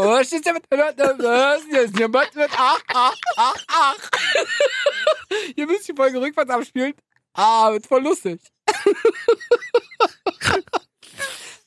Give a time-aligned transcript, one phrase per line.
[0.00, 0.62] Oh, steht ja mit.
[0.70, 0.92] Ach,
[2.86, 3.96] ach, ach, ach.
[5.56, 6.94] Ihr müsst die Folge rückwärts abspielen.
[7.34, 8.40] Ah, wird voll lustig.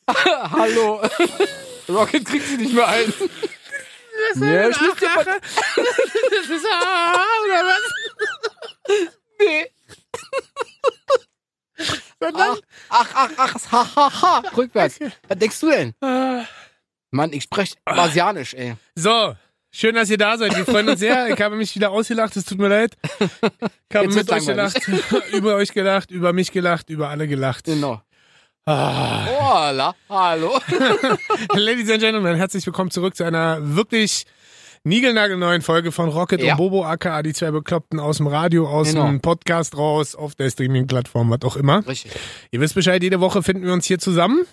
[0.08, 1.02] Hallo.
[1.90, 3.14] Rocket kriegt sie nicht mehr ein.
[4.36, 7.82] Ja, ich muss dir mal- Das ist ah, oder was?
[9.40, 9.72] Nee.
[12.20, 12.60] Sondern,
[12.90, 14.40] Ach, ach, ach, ach, ha, ha, ha.
[14.56, 15.00] Rückwärts.
[15.28, 15.94] Was denkst du denn?
[17.12, 18.76] Mann, ich spreche Basianisch, ey.
[18.96, 19.36] So,
[19.70, 20.56] schön, dass ihr da seid.
[20.56, 21.28] Wir freuen uns sehr.
[21.30, 22.96] Ich habe mich wieder ausgelacht, es tut mir leid.
[23.20, 24.80] Ich habe Jetzt mit euch gelacht,
[25.34, 27.66] über euch gelacht, über mich gelacht, über alle gelacht.
[27.66, 28.02] Genau.
[28.66, 29.26] Ah.
[29.26, 30.58] Hola, hallo.
[31.54, 34.24] Ladies and Gentlemen, herzlich willkommen zurück zu einer wirklich
[34.86, 36.54] niegelnagelneuen Folge von Rocket Ja.
[36.54, 39.08] und Bobo aka die zwei Bekloppten aus dem Radio, aus Genau.
[39.08, 41.86] dem Podcast raus, auf der Streaming-Plattform, was auch immer.
[41.86, 42.14] Richtig.
[42.52, 44.46] Ihr wisst Bescheid, jede Woche finden wir uns hier zusammen.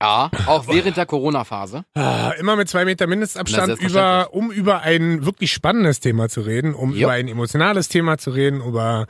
[0.00, 1.84] Ja, auch während der Corona-Phase.
[1.94, 6.74] Ah, Immer mit zwei Meter Mindestabstand, über, um über ein wirklich spannendes Thema zu reden,
[6.74, 7.04] um Jo.
[7.06, 9.06] über ein emotionales Thema zu reden, über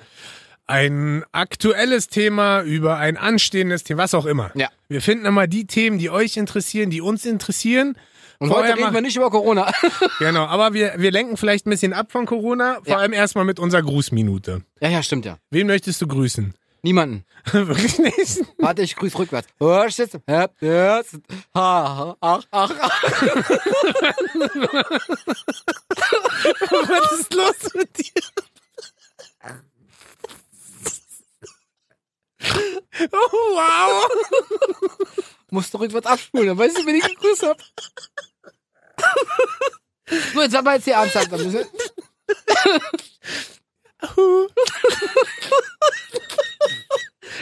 [0.67, 4.51] ein aktuelles Thema, über ein anstehendes Thema, was auch immer.
[4.55, 4.69] Ja.
[4.89, 7.97] Wir finden immer die Themen, die euch interessieren, die uns interessieren.
[8.39, 9.71] Und Vorher heute reden wir nicht über Corona.
[10.21, 12.97] Genau, aber wir, wir lenken vielleicht ein bisschen ab von Corona, vor Ja.
[12.99, 14.63] allem erstmal mit unserer Grußminute.
[14.81, 15.39] Ja, ja, stimmt ja.
[15.51, 16.55] Wen möchtest du grüßen?
[16.89, 17.27] Niemanden.
[17.53, 18.41] Wirklich nicht?
[18.57, 19.47] Warte, ich grüße rückwärts.
[21.53, 23.03] Oh, ach, ach, ach.
[26.71, 28.23] Was ist los mit dir?
[33.13, 34.09] Oh, wow.
[35.51, 37.59] Musst du rückwärts abspulen, dann weißt du, wen ich gegrüßt hab.
[40.33, 41.31] So, jetzt haben wir jetzt hier ernsthaft.
[41.35, 41.67] ein bisschen.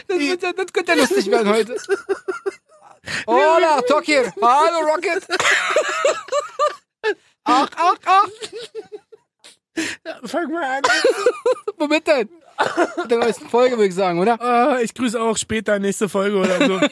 [0.08, 1.76] Das, wird, ja- das könnte ja lustig werden heute.
[3.26, 4.32] Hola, Tokir.
[4.42, 5.26] Hallo, Rocket.
[7.44, 8.28] Ach, ach, ach.
[10.24, 10.82] Fang mal an.
[11.78, 12.28] Womit denn?
[13.02, 14.40] In der neuesten Folge, würde ich sagen, oder?
[14.40, 16.80] Ah, ich grüße auch später, nächste Folge oder so.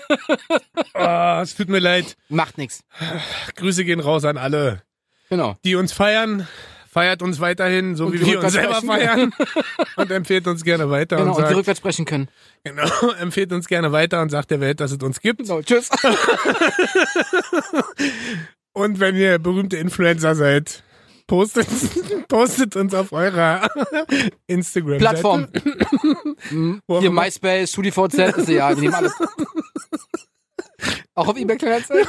[0.96, 2.16] Ah, es tut mir leid.
[2.28, 2.84] Macht nix.
[3.56, 4.82] Grüße gehen raus an alle,
[5.28, 5.56] Genau.
[5.64, 6.46] die uns feiern.
[6.94, 9.34] Feiert uns weiterhin, so Und wie wir uns selber feiern.
[9.96, 11.16] Und empfehlt uns gerne weiter.
[11.16, 12.28] Genau, und und die sagt, rückwärts sprechen können.
[12.62, 12.88] genau,
[13.18, 15.40] empfehlt uns gerne weiter und sagt der Welt, dass es uns gibt.
[15.40, 15.90] Genau, tschüss.
[18.74, 20.84] Und wenn ihr berühmte Influencer seid,
[21.26, 21.66] postet,
[22.28, 23.68] postet uns auf eurer
[24.46, 24.98] Instagram.
[24.98, 25.48] Plattform.
[26.50, 26.80] Mhm.
[27.00, 27.10] Hier.
[27.10, 29.14] MySpace, StudiVZ, ist ja, wir nehmen alles.
[31.14, 32.06] Auch auf eBay Kleinanzeigen?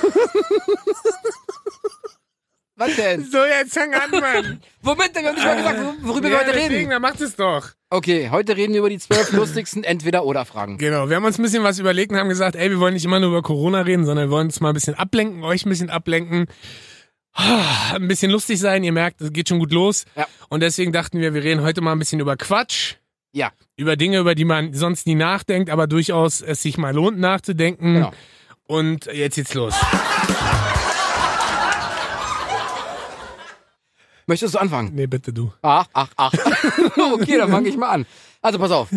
[2.77, 3.23] Was denn?
[3.23, 4.59] So, jetzt fang an, Mann.
[4.81, 5.23] Womit denn?
[5.23, 6.89] Wir haben nicht mal gesagt, wor- worüber wir ja, heute deswegen, reden.
[6.89, 7.69] dann macht es doch.
[7.89, 10.77] Okay, heute reden wir über die zwölf lustigsten Entweder-Oder-Fragen.
[10.77, 13.05] Genau, wir haben uns ein bisschen was überlegt und haben gesagt, ey, wir wollen nicht
[13.05, 15.69] immer nur über Corona reden, sondern wir wollen uns mal ein bisschen ablenken, euch ein
[15.69, 16.47] bisschen ablenken.
[17.33, 20.05] Ah, Ein bisschen lustig sein, ihr merkt, es geht schon gut los.
[20.15, 20.25] Ja.
[20.49, 22.95] Und deswegen dachten wir, wir reden heute mal ein bisschen über Quatsch.
[23.33, 23.51] Ja.
[23.75, 27.93] Über Dinge, über die man sonst nie nachdenkt, aber durchaus es sich mal lohnt nachzudenken.
[27.95, 28.11] Genau.
[28.67, 29.75] Und jetzt geht's los.
[34.27, 34.91] Möchtest du anfangen?
[34.95, 35.53] Nee, bitte du.
[35.61, 36.33] Ach, ach, ach.
[37.13, 38.05] okay, dann fange ich mal an.
[38.41, 38.89] Also pass auf.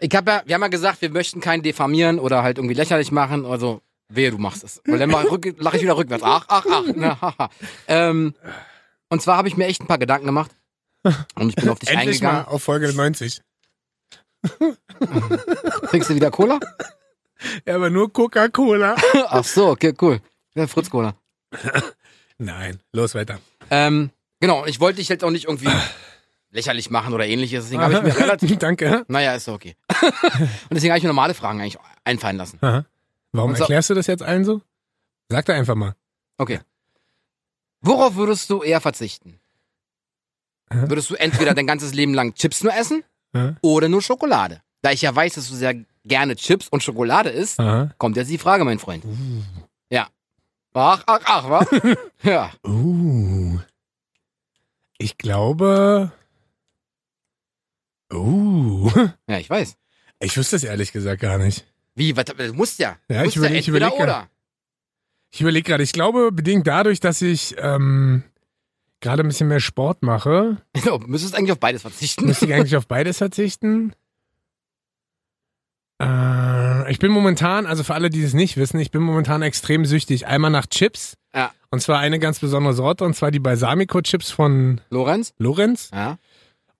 [0.00, 3.12] Ich hab ja, wir haben ja gesagt, wir möchten keinen diffamieren oder halt irgendwie lächerlich
[3.12, 3.44] machen.
[3.44, 4.80] Also, wehe, du machst es.
[4.84, 6.24] Weil dann mach, rück, lach ich wieder rückwärts.
[6.24, 6.84] Ach, ach, ach.
[6.94, 7.50] Na, haha.
[7.88, 8.34] ähm,
[9.08, 10.50] und zwar habe ich mir echt ein paar Gedanken gemacht.
[11.34, 12.54] Und ich bin auf dich Endlich mal eingegangen.
[12.54, 13.40] auf Folge 90.
[15.90, 16.58] Trinkst du wieder Cola?
[17.66, 18.96] Ja, aber nur Coca-Cola.
[19.28, 20.20] Ach so, okay, cool.
[20.54, 21.14] Ja, Fritz Cola.
[22.38, 23.40] Nein, los weiter.
[23.70, 24.10] Ähm,
[24.42, 25.70] genau, und ich wollte dich jetzt auch nicht irgendwie
[26.50, 27.64] lächerlich machen oder ähnliches.
[27.64, 28.58] Deswegen habe ich mir relativ.
[28.58, 29.04] Danke.
[29.08, 29.74] Naja, ist okay.
[30.02, 32.58] und deswegen habe ich mir normale Fragen eigentlich einfallen lassen.
[32.60, 32.84] Aha.
[33.32, 34.60] Warum so- erklärst du das jetzt allen so?
[35.30, 35.94] Sag doch einfach mal.
[36.36, 36.60] Okay.
[37.80, 39.40] Worauf würdest du eher verzichten?
[40.70, 40.84] Hä?
[40.88, 43.02] Würdest du entweder dein ganzes Leben lang Chips nur essen
[43.32, 43.54] Hä?
[43.62, 44.60] oder nur Schokolade?
[44.82, 47.90] Da ich ja weiß, dass du sehr gerne Chips und Schokolade isst, Aha.
[47.98, 49.04] kommt jetzt die Frage, mein Freund.
[49.90, 50.08] Ja.
[50.74, 51.66] Ach, ach, ach, wa?
[52.22, 52.50] ja.
[52.66, 53.58] Uh.
[55.02, 56.12] Ich glaube.
[58.12, 58.90] Uh.
[59.28, 59.76] Ja, ich weiß.
[60.20, 61.66] Ich wüsste es ehrlich gesagt gar nicht.
[61.96, 62.16] Wie?
[62.16, 62.96] Was, du musst ja.
[63.08, 64.28] Du Ja, musst ich überleg- ich entweder überleg oder.
[65.30, 68.22] Ich überlege gerade, ich glaube, bedingt dadurch, dass ich ähm,
[69.00, 72.26] gerade ein bisschen mehr Sport mache, Genau, du müsstest eigentlich auf beides verzichten.
[72.26, 73.94] müsste ich eigentlich auf beides verzichten.
[76.00, 79.84] Äh, ich bin momentan, also für alle, die es nicht wissen, ich bin momentan extrem
[79.86, 80.26] süchtig.
[80.26, 81.16] Einmal nach Chips.
[81.72, 85.32] Und zwar eine ganz besondere Sorte, und zwar die Balsamico-Chips von Lorenz?
[85.38, 85.88] Lorenz.
[85.92, 86.18] Ja.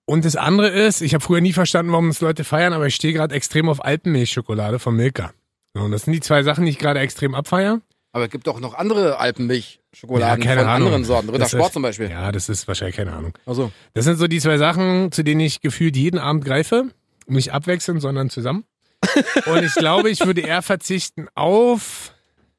[0.05, 2.93] Und das andere ist, ich habe früher nie verstanden, warum es Leute feiern, aber ich
[2.95, 5.33] stehe gerade extrem auf Alpenmilchschokolade von Milka.
[5.73, 7.81] Und das sind die zwei Sachen, die ich gerade extrem abfeier.
[8.11, 10.87] Aber es gibt auch noch andere Alpenmilch-Schokoladen Ja, keine von Ahnung.
[10.89, 11.29] anderen Sorten.
[11.29, 12.11] Ritter Das ist- Sport zum Beispiel.
[12.11, 13.33] Ja, das ist wahrscheinlich keine Ahnung.
[13.47, 16.89] Also, Das sind so die zwei Sachen, zu denen ich gefühlt jeden Abend greife.
[17.25, 18.65] Nicht abwechselnd, sondern zusammen.
[19.47, 22.13] Und ich glaube, ich würde eher verzichten auf,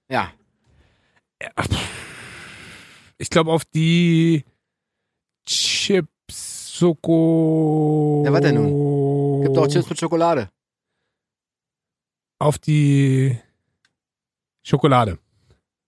[0.09, 0.33] ja.
[3.19, 4.45] Ich glaube, auf die
[5.47, 8.23] Chips, Soko.
[8.25, 9.43] Ja, warte nun.
[9.43, 10.51] Gibt auch Chips mit Schokolade.
[12.39, 13.39] Auf die
[14.63, 15.19] Schokolade.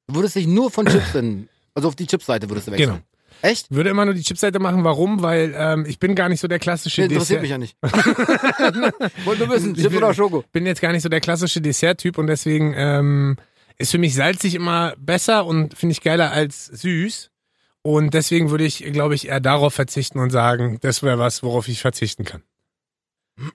[0.07, 2.89] Du würdest dich nur von Chips in, also auf die Chipsseite würdest du wechseln.
[2.89, 3.01] Genau.
[3.43, 3.71] Echt?
[3.71, 4.83] Würde immer nur die Chipseite machen.
[4.85, 5.21] Warum?
[5.21, 7.43] Weil ähm, ich bin gar nicht so der klassische Nee, interessiert Dessert.
[7.43, 7.77] mich ja nicht.
[9.27, 10.43] Wollte nur wissen, Chips oder Schoko?
[10.53, 13.37] bin jetzt gar nicht so der klassische Dessert-Typ und deswegen ähm,
[13.79, 17.31] ist für mich salzig immer besser und finde ich geiler als süß.
[17.83, 21.69] Und deswegen würde ich, glaube ich, eher darauf verzichten und sagen, das wäre was, worauf
[21.69, 22.43] ich verzichten kann.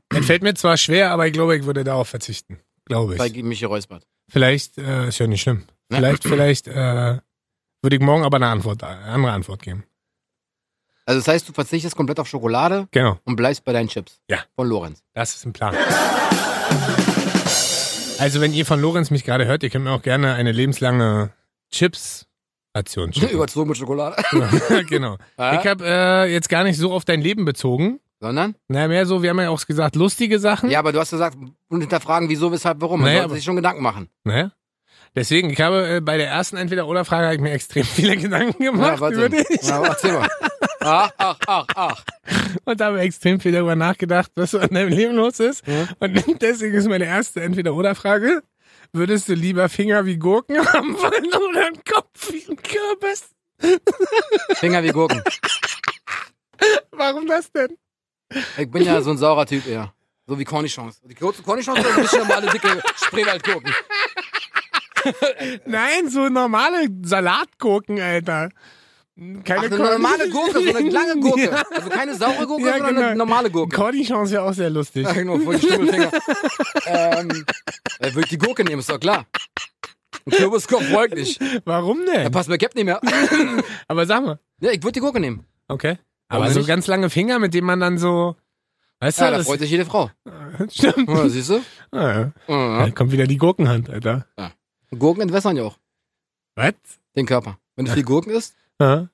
[0.09, 2.59] Es fällt mir zwar schwer, aber ich glaube, ich würde darauf verzichten.
[2.85, 3.43] Glaube Bei ich.
[3.43, 4.07] Michi Räuspert.
[4.29, 5.65] Vielleicht, äh, ist ja nicht schlimm.
[5.91, 7.17] Vielleicht, vielleicht äh,
[7.81, 9.83] würde ich morgen aber eine Antwort, eine andere Antwort geben.
[11.05, 14.21] Also das heißt, du verzichtest komplett auf Schokolade Genau, und bleibst bei deinen Chips.
[14.29, 14.39] Ja.
[14.55, 15.03] Von Lorenz.
[15.13, 15.75] das ist ein Plan.
[18.21, 21.31] Also, wenn ihr von Lorenz mich gerade hört, ihr könnt mir auch gerne eine lebenslange
[21.71, 23.33] Chips-Ration schicken.
[23.33, 24.21] Überzogen mit Schokolade.
[24.87, 25.17] genau.
[25.39, 25.59] Ja?
[25.59, 27.99] Ich habe äh, jetzt gar nicht so auf dein Leben bezogen.
[28.19, 28.53] Sondern?
[28.67, 30.69] Na, mehr so, wir haben ja auch gesagt, lustige Sachen.
[30.69, 31.35] Ja, aber du hast gesagt,
[31.69, 32.99] und hinterfragen, wieso, weshalb, warum.
[33.01, 34.09] Man Naja, sollte sich schon Gedanken machen.
[34.23, 34.51] Ne?
[35.13, 38.71] Deswegen, ich habe äh, bei der ersten Entweder-Oder-Frage habe ich mir extrem viele Gedanken Ja,
[38.71, 39.15] gemacht warte.
[39.25, 40.29] über dich Ja, erzähl mal.
[40.79, 42.03] Ach, ach, ach, ach.
[42.65, 45.67] und habe extrem viel darüber nachgedacht, was so an deinem Leben los ist.
[45.67, 45.87] Ja.
[45.99, 48.41] Und deswegen ist meine erste Entweder-Oder-Frage.
[48.93, 53.29] Würdest du lieber Finger wie Gurken haben wollen oder einen Kopf wie ein Kürbis?
[54.55, 55.21] Finger wie Gurken.
[56.91, 57.77] Warum das denn?
[58.57, 59.93] Ich bin ja so ein saurer Typ eher.
[60.27, 61.01] So wie Cornichons.
[61.03, 63.73] Die kurzen Cornichons oder ein bisschen normale, dicke Spreewaldgurken?
[65.65, 68.49] Nein, so normale Salatgurken, Alter.
[69.43, 71.43] Keine Ach, eine normale Gurke, so eine lange Gurke.
[71.43, 71.63] Ja.
[71.75, 73.07] Also keine saure Gurke, Ja, sondern genau.
[73.07, 73.75] eine normale Gurke.
[73.75, 75.05] Cornichons ist ja auch sehr lustig.
[75.05, 76.11] Ja, genau, voll die Stummelfinger.
[76.87, 77.45] ähm,
[77.99, 79.25] äh, würde ich die Gurke nehmen, ist doch klar.
[80.25, 81.39] Ein Kürbiskopf folgt nicht.
[81.65, 82.31] Warum Da denn?
[82.31, 82.99] passt mir Cap nicht mehr.
[83.87, 84.39] Aber sag mal.
[84.59, 85.45] Ja, ich würde die Gurke nehmen.
[85.67, 85.97] Okay.
[86.29, 86.67] Warum Aber so nicht?
[86.67, 88.35] ganz lange Finger, mit denen man dann so.
[89.01, 90.09] Weißt du, Ja, da das freut sich jede Frau.
[90.69, 91.09] stimmt.
[91.09, 91.61] Ja, siehst du?
[91.91, 92.31] Ah, ja.
[92.47, 92.85] Ja.
[92.85, 94.25] Da kommt wieder die Gurkenhand, Alter.
[94.97, 95.77] Gurken entwässern ja auch
[96.55, 96.73] Was?
[97.15, 97.57] den Körper.
[97.75, 99.07] Wenn du viel Gurken isst, Ja.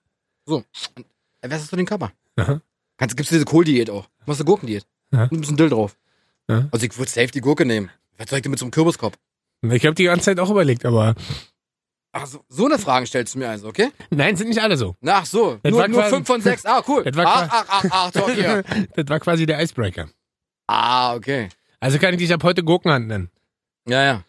[1.41, 2.11] entwässerst du den Körper.
[2.37, 2.61] Aha.
[2.97, 4.07] Kannst, gibt's diese Kohldiät auch.
[4.25, 4.85] Machst du Gurkendiät.
[5.11, 5.23] Ja.
[5.31, 5.95] Ein bisschen Dill drauf.
[6.49, 6.67] Ja.
[6.71, 7.89] Also ich würde safe die Gurke nehmen.
[8.17, 9.17] Was soll ich denn mit so einem Kürbiskopf?
[9.61, 11.15] Ich habe die ganze Zeit auch überlegt, aber.
[12.11, 13.91] Ach, so, so eine Frage stellst du mir also, okay?
[14.09, 14.95] Nein, sind nicht alle so.
[15.01, 15.59] Na, ach so.
[15.61, 16.65] Das nur war nur quasi- fünf von sechs.
[16.65, 17.03] Ah, cool.
[17.05, 18.63] Das war ach, ach, ach, ach, talk hier.
[18.95, 20.09] Das war quasi der Icebreaker.
[20.67, 21.49] Ah, okay.
[21.79, 23.29] Also kann ich dich ab heute Gurkenhand nennen.
[23.87, 24.23] Ja, ja.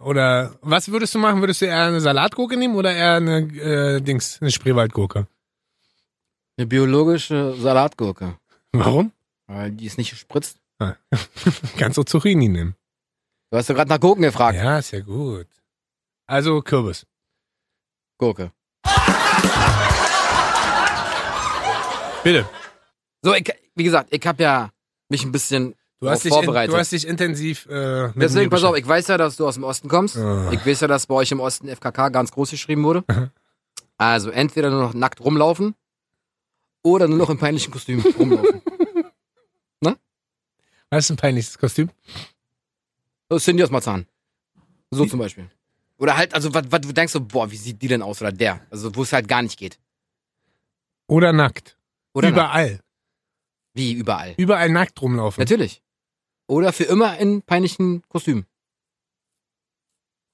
[0.00, 1.40] Oder was würdest du machen?
[1.40, 5.26] Würdest du eher eine Salatgurke nehmen oder eher eine äh, Dings, eine Spreewaldgurke?
[6.56, 8.38] Eine biologische Salatgurke.
[8.72, 9.12] Warum?
[9.46, 10.58] Weil die ist nicht gespritzt.
[11.78, 12.74] Kannst du Zucchini nehmen.
[13.50, 14.56] Du hast ja gerade nach Gurken gefragt.
[14.56, 15.46] Ja, ist ja gut.
[16.26, 17.06] Also Kürbis.
[18.18, 18.50] Gurke.
[22.24, 22.48] Bitte.
[23.22, 24.70] So, ich, wie gesagt, ich habe ja
[25.08, 28.62] mich ein bisschen Du hast, dich in, du hast dich intensiv äh, mit Deswegen, pass
[28.64, 30.16] auf, ich weiß ja, dass du aus dem Osten kommst.
[30.16, 30.50] Ah.
[30.52, 33.04] Ich weiß ja, dass bei euch im Osten FKK ganz groß geschrieben wurde.
[33.96, 35.76] Also entweder nur noch nackt rumlaufen
[36.82, 38.60] oder nur noch im peinlichen Kostüm rumlaufen.
[40.90, 41.90] Was ist ein peinliches Kostüm?
[43.28, 44.06] So Cindy aus Marzahn.
[44.90, 45.50] So zum Beispiel.
[45.98, 48.20] Oder halt, also was, du denkst so, boah, wie sieht die denn aus?
[48.20, 48.60] Oder der.
[48.70, 49.80] Also wo es halt gar nicht geht.
[51.08, 51.76] Oder nackt.
[52.12, 52.36] Oder nackt.
[52.36, 52.80] Überall.
[53.72, 54.34] wie überall.
[54.36, 55.40] Überall nackt rumlaufen.
[55.40, 55.82] Natürlich.
[56.46, 58.46] Oder für immer in peinlichen Kostümen.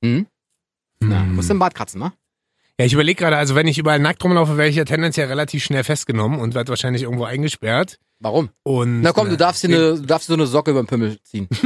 [0.05, 0.27] Hm?
[1.01, 1.35] Na, Hm.
[1.37, 2.13] musst du im Bart kratzen, ne?
[2.79, 5.63] Ja, ich überlege gerade, also wenn ich überall nackt rumlaufe, wäre ich ja tendenziell relativ
[5.63, 7.99] schnell festgenommen und werde wahrscheinlich irgendwo eingesperrt.
[8.21, 8.49] Warum?
[8.63, 10.87] Und Na komm, du äh, darfst dir eine, du darfst so eine Socke über den
[10.87, 11.47] Pimmel ziehen.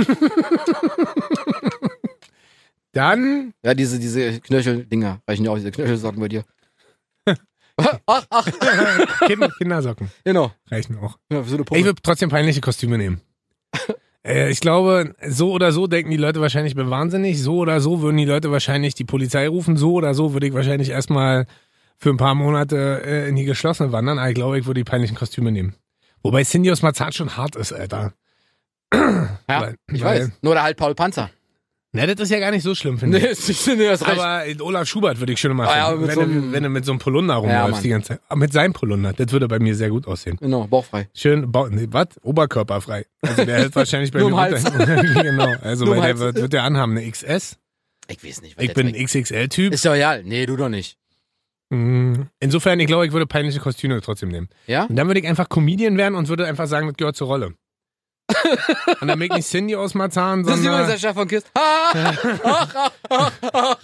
[2.93, 6.45] Dann, Ja, diese, diese Knöchel-Dinger reichen ja auch, diese Knöchelsocken bei dir.
[8.07, 8.49] ach, ach,
[9.27, 10.53] kind, Kindersocken genau.
[10.71, 11.19] reichen auch.
[11.33, 13.21] Ja, so Ich würde trotzdem peinliche Kostüme nehmen.
[14.27, 17.41] äh, ich glaube, so oder so denken die Leute wahrscheinlich, ich bin wahnsinnig.
[17.43, 19.77] So oder so würden die Leute wahrscheinlich die Polizei rufen.
[19.77, 21.47] So oder so würde ich wahrscheinlich erstmal
[21.99, 24.19] für ein paar Monate äh, in die geschlossene wandern.
[24.19, 25.75] Aber ich glaube, ich würde die peinlichen Kostüme nehmen.
[26.23, 28.15] Wobei Cindy aus Marzahn schon hart ist, Alter.
[28.93, 30.31] Ja, weil- ich weiß.
[30.43, 31.31] Nur der halt Paul Panzer.
[31.97, 33.47] Na, das ist ja gar nicht so schlimm, finde Nee, ich.
[33.49, 34.21] nicht, nee, das reicht.
[34.21, 36.85] Aber Olaf Schubert würde ich schon mal Ah, ja, wenn, so du, wenn du mit
[36.85, 37.83] so einem Polunder rumläufst Mann.
[37.85, 38.21] die ganze Zeit.
[38.29, 40.37] Aber mit seinem Polunder, das würde bei mir sehr gut aussehen.
[40.41, 41.09] Genau, bauchfrei.
[41.15, 42.09] Schön, Bau- nee, was?
[42.23, 43.07] Oberkörperfrei.
[43.23, 44.59] Also der hält wahrscheinlich bei mir runter.
[45.23, 45.55] genau.
[45.63, 47.59] Also weil der wird, wird der anhaben, eine XS.
[48.09, 48.57] Ich weiß nicht.
[48.57, 49.09] was Ich bin trägt.
[49.11, 49.73] XXL-Typ.
[49.73, 50.25] Ist doch egal.
[50.25, 50.99] Nee, du doch nicht.
[51.71, 54.49] Mm, Insofern, ich glaube, ich würde peinliche Kostüme trotzdem nehmen.
[54.67, 54.85] Ja?
[54.85, 57.55] Und dann würde ich einfach Comedian werden und würde einfach sagen, das gehört zur Rolle.
[59.01, 60.99] Und dann ich nicht Cindy aus Marzahn, Das ist übrigens der sondern.
[60.99, 61.45] Chef von Kiss.
[61.57, 62.13] Ha!
[62.45, 63.77] Ach, ach.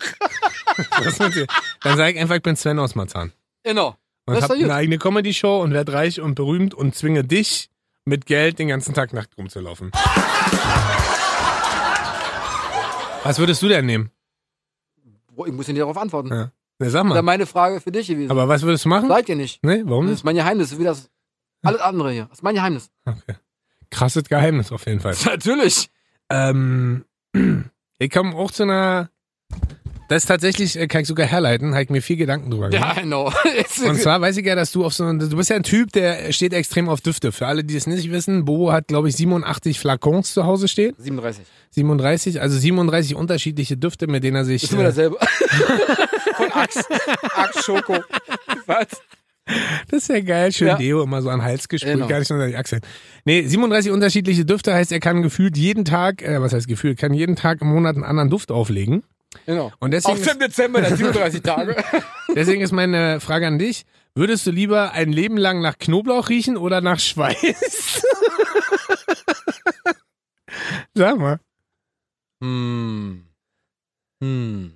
[1.04, 3.32] Was dann sage ich einfach, ich bin Sven aus Marzahn.
[3.64, 3.96] Genau.
[4.26, 4.64] Und Das gut.
[4.64, 7.70] eine eigene Comedy-Show und werde reich und berühmt und zwinge dich
[8.04, 9.90] mit Geld den ganzen Tag nackt rumzulaufen.
[13.22, 14.10] Was würdest du denn nehmen?
[15.32, 16.30] Boah, Ich muss dir darauf antworten.
[16.30, 16.50] Ja.
[16.78, 17.16] Na, sag Das mal.
[17.18, 18.30] ist meine Frage für dich gewesen.
[18.30, 19.08] Aber was würdest du machen?
[19.08, 19.62] Seid ihr nicht.
[19.62, 20.20] Nee, warum Das nicht?
[20.20, 21.10] ist mein Geheimnis, wie das
[21.62, 22.24] alles andere hier.
[22.24, 22.90] Das ist mein Geheimnis.
[23.04, 23.34] Okay.
[23.90, 25.14] Krasses Geheimnis auf jeden Fall.
[25.24, 25.88] Natürlich.
[26.30, 27.04] Ähm,
[27.98, 29.10] ich komme auch zu einer.
[30.08, 32.96] Das ist tatsächlich, äh, kann ich sogar herleiten, habe ich mir viel Gedanken drüber gemacht.
[32.96, 33.32] Ja, genau.
[33.86, 36.32] Und zwar weiß ich ja, dass du auf so du bist ja ein Typ, der
[36.32, 37.30] steht extrem auf Düfte.
[37.30, 40.96] Für alle, die es nicht wissen, Bobo hat, glaube ich, 87 Flakons zu Hause stehen.
[40.98, 41.44] 37.
[41.70, 44.64] 37, also 37 unterschiedliche Düfte, mit denen er sich.
[44.64, 45.16] Ist immer Äh, dasselbe.
[46.36, 46.84] Von Axe.
[47.36, 47.98] Axe Schoko.
[48.66, 48.88] Was?
[49.88, 50.76] Das ist ja geil, schön Ja.
[50.76, 52.06] Deo, immer so an den Hals gesprüht, Genau.
[52.08, 52.82] gar nicht unter die Achseln.
[53.24, 57.12] Nee, 37 unterschiedliche Düfte heißt, er kann gefühlt jeden Tag, äh, was heißt gefühlt, kann
[57.14, 59.02] jeden Tag im Monat einen anderen Duft auflegen.
[59.46, 59.72] Genau.
[59.78, 61.76] Und deswegen ist- dem Dezember, der 37 Tage.
[62.34, 63.84] Deswegen ist meine Frage an dich.
[64.14, 68.02] Würdest du lieber ein Leben lang nach Knoblauch riechen oder nach Schweiß?
[70.94, 71.38] Sag mal.
[72.42, 73.24] Hm.
[74.22, 74.72] Hm.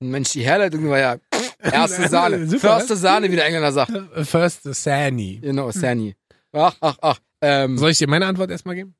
[0.00, 1.16] Mensch, die Herleitung war ja
[1.72, 2.46] erste Sahne.
[2.46, 3.92] Super, Förste Sahne, wie der Engländer sagt.
[4.26, 5.38] First Sani.
[5.42, 6.14] Genau, Sani.
[6.52, 7.18] Ach, ach, ach.
[7.40, 8.94] Ähm, Soll ich dir meine Antwort erstmal geben?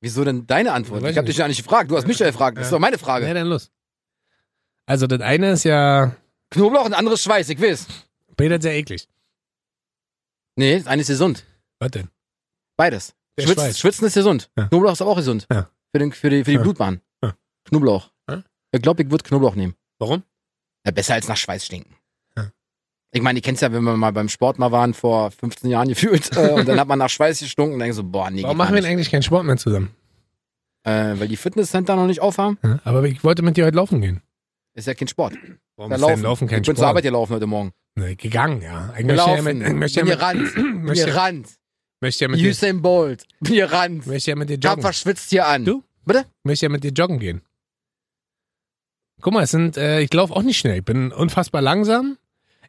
[0.00, 1.02] wieso denn deine Antwort?
[1.02, 1.90] Weiß Ich habe ich dich ja nicht gefragt.
[1.90, 2.58] Du hast mich ja gefragt.
[2.58, 3.26] Das ist doch meine Frage.
[3.26, 3.70] Ja, dann los.
[4.86, 6.14] Also das eine ist ja,
[6.50, 7.86] Knoblauch und anderes Schweiß, ich weiß.
[8.36, 9.08] Peter sehr eklig.
[10.56, 11.44] Nee, das eine ist gesund.
[11.80, 12.10] Was denn?
[12.76, 13.14] Beides.
[13.38, 13.78] Der Schwitz, Schweiß.
[13.78, 14.50] Schwitzen ist gesund.
[14.56, 14.68] Ja.
[14.68, 15.46] Knoblauch ist aber auch gesund.
[15.50, 15.68] Ja.
[15.92, 16.62] Für, den, für die, für die Ja.
[16.62, 17.00] Blutbahn.
[17.22, 17.34] Ja.
[17.64, 18.10] Knoblauch.
[18.28, 18.42] Ja.
[18.72, 19.74] Ich glaube, ich würde Knoblauch nehmen.
[19.98, 20.22] Warum?
[20.84, 21.94] Ja, besser als nach Schweiß stinken.
[22.36, 22.50] Ja.
[23.12, 25.88] Ich meine, ihr kennt's ja, wenn wir mal beim Sport mal waren, vor 15 Jahren
[25.88, 28.56] gefühlt, äh, und dann hat man nach Schweiß gestunken und denkt so, boah, nee, Warum
[28.56, 29.90] machen wir denn eigentlich keinen Sport mehr zusammen?
[30.86, 34.00] Äh, weil die Fitnesscenter noch nicht aufhaben, Ja, aber ich wollte mit dir heute laufen
[34.02, 34.20] gehen.
[34.74, 35.34] ist ja kein Sport.
[35.76, 36.14] Warum Da ist laufen.
[36.16, 36.88] denn Laufen kein ich bin zur Sport?
[36.90, 37.72] Arbeit gelaufen heute Morgen.
[37.96, 38.88] Nee, gegangen, ja.
[38.98, 39.36] Ich möchte Gelaufen.
[39.36, 40.54] ja mit, ich möchte ja mit, gerannt.
[40.54, 41.48] Bin möchte, gerannt.
[42.02, 43.24] möchte ja mit dir, Usain Bolt.
[43.40, 44.06] Bin gerannt.
[44.06, 44.82] möchte ja mit dir Ich hab joggen.
[44.82, 45.64] verschwitzt hier an.
[45.64, 45.82] Du?
[46.04, 46.26] Bitte?
[46.42, 47.40] möchte ja mit dir joggen gehen.
[49.24, 50.76] Guck mal, es sind, äh, ich laufe auch nicht schnell.
[50.76, 52.18] Ich bin unfassbar langsam.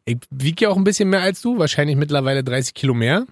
[0.06, 3.26] Ich wiege ja auch ein bisschen mehr als du, wahrscheinlich mittlerweile 30 Kilo mehr.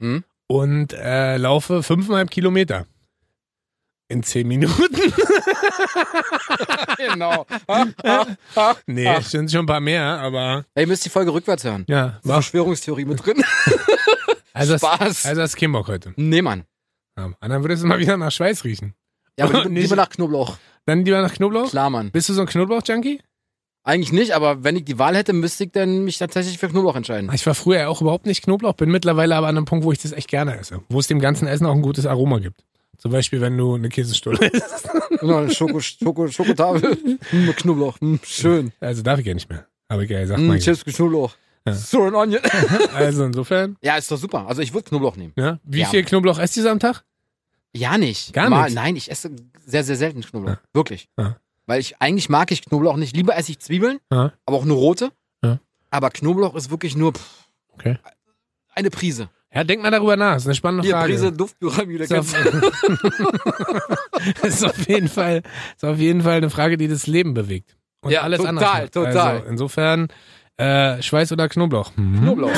[0.00, 0.24] Hm?
[0.46, 2.86] Und äh, laufe fünfeinhalb Kilometer.
[4.08, 4.88] In zehn Minuten.
[6.96, 7.44] genau.
[7.66, 8.26] Ah, ah,
[8.56, 8.74] ah.
[8.86, 11.84] nee, es sind schon ein paar mehr, aber Ey, ihr müsst die Folge rückwärts hören.
[11.88, 13.44] ja, war, Verschwörungstheorie mit drin.
[14.54, 15.26] also das, Spaß.
[15.26, 16.14] also das Kimbock heute.
[16.16, 16.64] nee, Mann.
[17.18, 18.94] Ja, und dann würdest du mal wieder nach Schweiß riechen.
[19.38, 20.56] Ja, aber lieber, lieber nach Knoblauch.
[20.86, 21.70] Dann lieber nach Knoblauch?
[21.70, 22.10] Klar, Mann.
[22.10, 23.20] Bist du so ein Knoblauch-Junkie?
[23.84, 26.94] Eigentlich nicht, aber wenn ich die Wahl hätte, müsste ich dann mich tatsächlich für Knoblauch
[26.96, 27.30] entscheiden.
[27.34, 29.98] Ich war früher auch überhaupt nicht Knoblauch, bin mittlerweile aber an einem Punkt, wo ich
[29.98, 30.80] das echt gerne esse.
[30.88, 32.62] Wo es dem ganzen Essen auch ein gutes Aroma gibt.
[32.98, 34.88] Zum Beispiel, wenn du eine Käsestulle isst.
[35.20, 36.96] Genau, eine Schoko, Schoko, Schokotafel.
[37.30, 38.00] Hm, mit Knoblauch.
[38.00, 38.72] Hm, schön.
[38.80, 39.66] Also darf ich ja nicht mehr.
[39.88, 40.58] Aber geil, sag Hm, mal.
[40.58, 41.34] Chips mit Knoblauch.
[41.66, 41.74] Ja.
[41.74, 42.40] So ein Onion.
[42.94, 44.46] Also insofern, Ja, ist doch super.
[44.48, 45.32] Also ich würde Knoblauch nehmen.
[45.36, 45.58] ja.
[45.64, 45.86] Wie Ja.
[45.86, 47.04] viel Knoblauch esst ihr am Tag?
[47.74, 48.32] Ja, nicht.
[48.34, 48.74] Gar Mal, nichts?
[48.74, 49.30] Nein, ich esse
[49.64, 50.52] sehr, sehr selten Knoblauch.
[50.54, 50.60] Ja.
[50.74, 51.08] Wirklich.
[51.18, 51.36] Ja.
[51.66, 53.16] Weil ich, eigentlich mag ich Knoblauch nicht.
[53.16, 54.32] Lieber esse ich Zwiebeln, Ja.
[54.46, 55.10] aber auch eine rote.
[55.90, 57.98] Aber Knoblauch ist wirklich nur pff, Okay.
[58.74, 59.28] eine Prise.
[59.54, 60.32] Ja, denk mal darüber nach.
[60.34, 61.12] Das ist eine spannende Hier, Frage.
[61.12, 62.04] Prise Duftpyramide.
[62.04, 62.34] ist, auf,
[64.42, 65.42] ist, auf jeden Fall,
[65.76, 67.76] ist auf jeden Fall eine Frage, die das Leben bewegt.
[68.00, 68.72] Und Ja, alles total, anders.
[68.72, 68.92] macht.
[68.92, 69.36] total.
[69.36, 70.08] Also insofern,
[70.56, 71.94] äh, Schweiß oder Knoblauch?
[71.96, 72.20] Hm.
[72.22, 72.50] Knoblauch.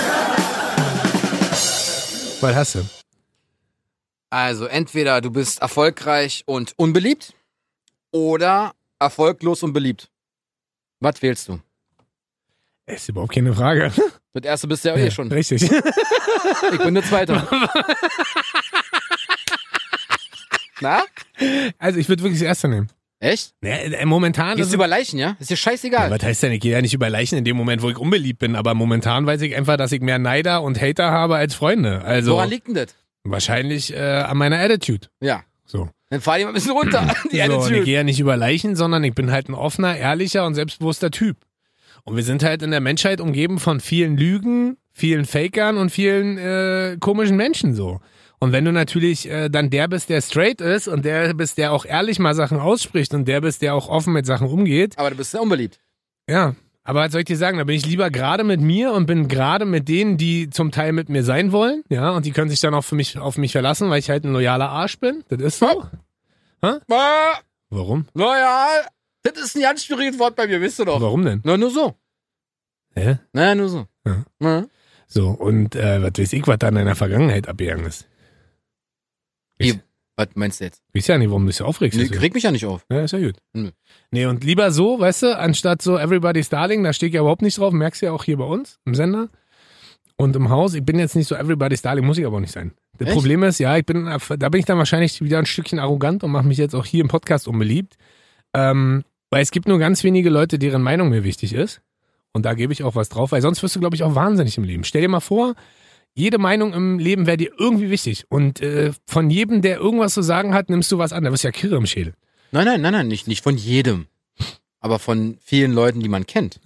[2.40, 2.84] Was hast du?
[4.34, 7.34] Also entweder du bist erfolgreich und unbeliebt
[8.10, 10.10] oder erfolglos und beliebt.
[10.98, 11.60] Was wählst du?
[12.86, 13.92] Ist überhaupt keine Frage.
[14.32, 15.30] Das erste bist du ja, eh schon.
[15.30, 15.70] Richtig.
[16.72, 17.34] Ich bin der Zweite.
[20.80, 21.04] Na?
[21.78, 22.88] Also ich würde wirklich das erste nehmen.
[23.20, 23.54] Echt?
[23.60, 25.36] Nee, äh, momentan Gehst du über Leichen, ja?
[25.38, 26.10] Ist dir scheißegal.
[26.10, 28.40] Was heißt denn, ich gehe ja nicht über Leichen in dem Moment, wo ich unbeliebt
[28.40, 32.02] bin, aber momentan weiß ich einfach, dass ich mehr Neider und Hater habe als Freunde.
[32.02, 32.88] Also Woran liegt denn das?
[33.24, 35.08] Wahrscheinlich äh, an meiner Attitude.
[35.20, 35.42] Ja.
[35.64, 35.88] So.
[36.10, 37.12] Dann fahr die mal ein bisschen runter.
[37.32, 37.84] Die so und ich Attitude.
[37.84, 41.38] gehe ja nicht über Leichen, sondern ich bin halt ein offener, ehrlicher und selbstbewusster Typ.
[42.04, 46.36] Und wir sind halt in der Menschheit umgeben von vielen Lügen, vielen Fakern und vielen
[46.38, 48.00] äh, komischen Menschen so.
[48.38, 51.72] Und wenn du natürlich äh, dann der bist, der straight ist und der bist, der
[51.72, 55.08] auch ehrlich mal Sachen ausspricht und der bist, der auch offen mit Sachen umgeht, Aber
[55.10, 55.80] du bist ja unbeliebt.
[56.28, 56.54] Ja,
[56.84, 57.58] aber was soll ich dir sagen?
[57.58, 60.92] Da bin ich lieber gerade mit mir und bin gerade mit denen, die zum Teil
[60.92, 61.82] mit mir sein wollen.
[61.88, 64.24] Ja, und die können sich dann auch für mich, auf mich verlassen, weil ich halt
[64.24, 65.24] ein loyaler Arsch bin.
[65.28, 65.84] Das ist so.
[66.60, 66.80] Ah,
[67.70, 68.06] Warum?
[68.14, 68.68] Naja,
[69.22, 71.00] das ist ein ganz schwieriges Wort bei mir, wisst ihr doch.
[71.00, 71.40] Warum denn?
[71.44, 71.94] Na, nur so.
[72.94, 73.18] Hä?
[73.32, 73.86] Naja, nur so.
[74.06, 74.24] Ja.
[74.40, 74.66] Ja.
[75.06, 78.06] So, und äh, was weiß ich, was da in deiner Vergangenheit abgegangen ist.
[79.58, 79.78] Ich?
[80.16, 80.82] Was meinst du jetzt?
[80.94, 81.96] weiß ja nicht, warum du dich so aufregst.
[81.98, 82.20] Nee, deswegen.
[82.20, 82.86] reg mich ja nicht auf.
[82.90, 83.36] Ja, ist ja gut.
[83.52, 83.70] Nö.
[84.12, 87.42] Nee, und lieber so, weißt du, anstatt so Everybody's Darling, da stehe ich ja überhaupt
[87.42, 89.28] nicht drauf, merkst du ja auch hier bei uns im Sender
[90.16, 90.74] und im Haus.
[90.74, 92.72] Ich bin jetzt nicht so Everybody's Darling, muss ich aber auch nicht sein.
[92.98, 93.16] Das Echt?
[93.16, 96.30] Problem ist, ja, ich bin, da bin ich dann wahrscheinlich wieder ein Stückchen arrogant und
[96.30, 97.96] mache mich jetzt auch hier im Podcast unbeliebt.
[98.54, 101.80] Ähm, weil es gibt nur ganz wenige Leute, deren Meinung mir wichtig ist.
[102.32, 104.56] Und da gebe ich auch was drauf, weil sonst wirst du, glaube ich, auch wahnsinnig
[104.58, 104.84] im Leben.
[104.84, 105.54] Stell dir mal vor,
[106.14, 108.24] jede Meinung im Leben wäre dir irgendwie wichtig.
[108.28, 111.24] Und äh, von jedem, der irgendwas zu sagen hat, nimmst du was an.
[111.24, 112.14] Da wirst du ja kirre im Schädel.
[112.52, 114.06] Nein, nein, nein, nein, nicht, nicht von jedem.
[114.80, 116.60] Aber von vielen Leuten, die man kennt.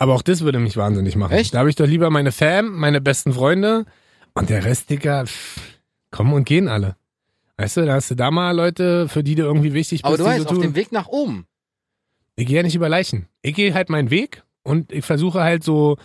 [0.00, 1.34] Aber auch das würde mich wahnsinnig machen.
[1.34, 1.52] Echt?
[1.52, 3.84] Da habe ich doch lieber meine Fam, meine besten Freunde
[4.32, 5.24] und der Rest, Digga,
[6.10, 6.96] kommen und gehen alle.
[7.58, 10.06] Weißt du, da hast du da mal Leute, für die du irgendwie wichtig bist.
[10.06, 11.46] Aber du weißt, so auf dem Weg nach oben.
[12.34, 13.28] Ich gehe ja nicht über Leichen.
[13.42, 15.98] Ich gehe halt meinen Weg und ich versuche halt so,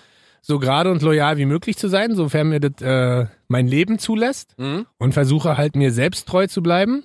[0.48, 4.54] so gerade und loyal wie möglich zu sein, sofern mir das äh, mein Leben zulässt
[4.60, 4.86] Mhm.
[5.00, 7.04] und versuche halt mir selbst treu zu bleiben.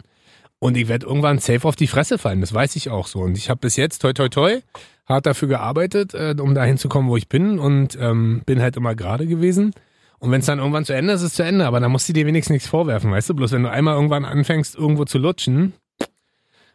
[0.59, 3.21] Und ich werde irgendwann safe auf die Fresse fallen, das weiß ich auch so.
[3.21, 4.61] Und ich habe bis jetzt, toi toi toi,
[5.07, 8.77] hart dafür gearbeitet, äh, um dahin zu kommen, wo ich bin und ähm, bin halt
[8.77, 9.73] immer gerade gewesen.
[10.19, 11.65] Und wenn es dann irgendwann zu Ende ist, ist es zu Ende.
[11.67, 13.35] Aber dann musst du dir wenigstens nichts vorwerfen, weißt du?
[13.35, 15.73] Bloß wenn du einmal irgendwann anfängst, irgendwo zu lutschen,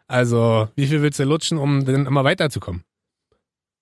[0.07, 2.83] also wie viel willst du lutschen, um dann immer weiterzukommen?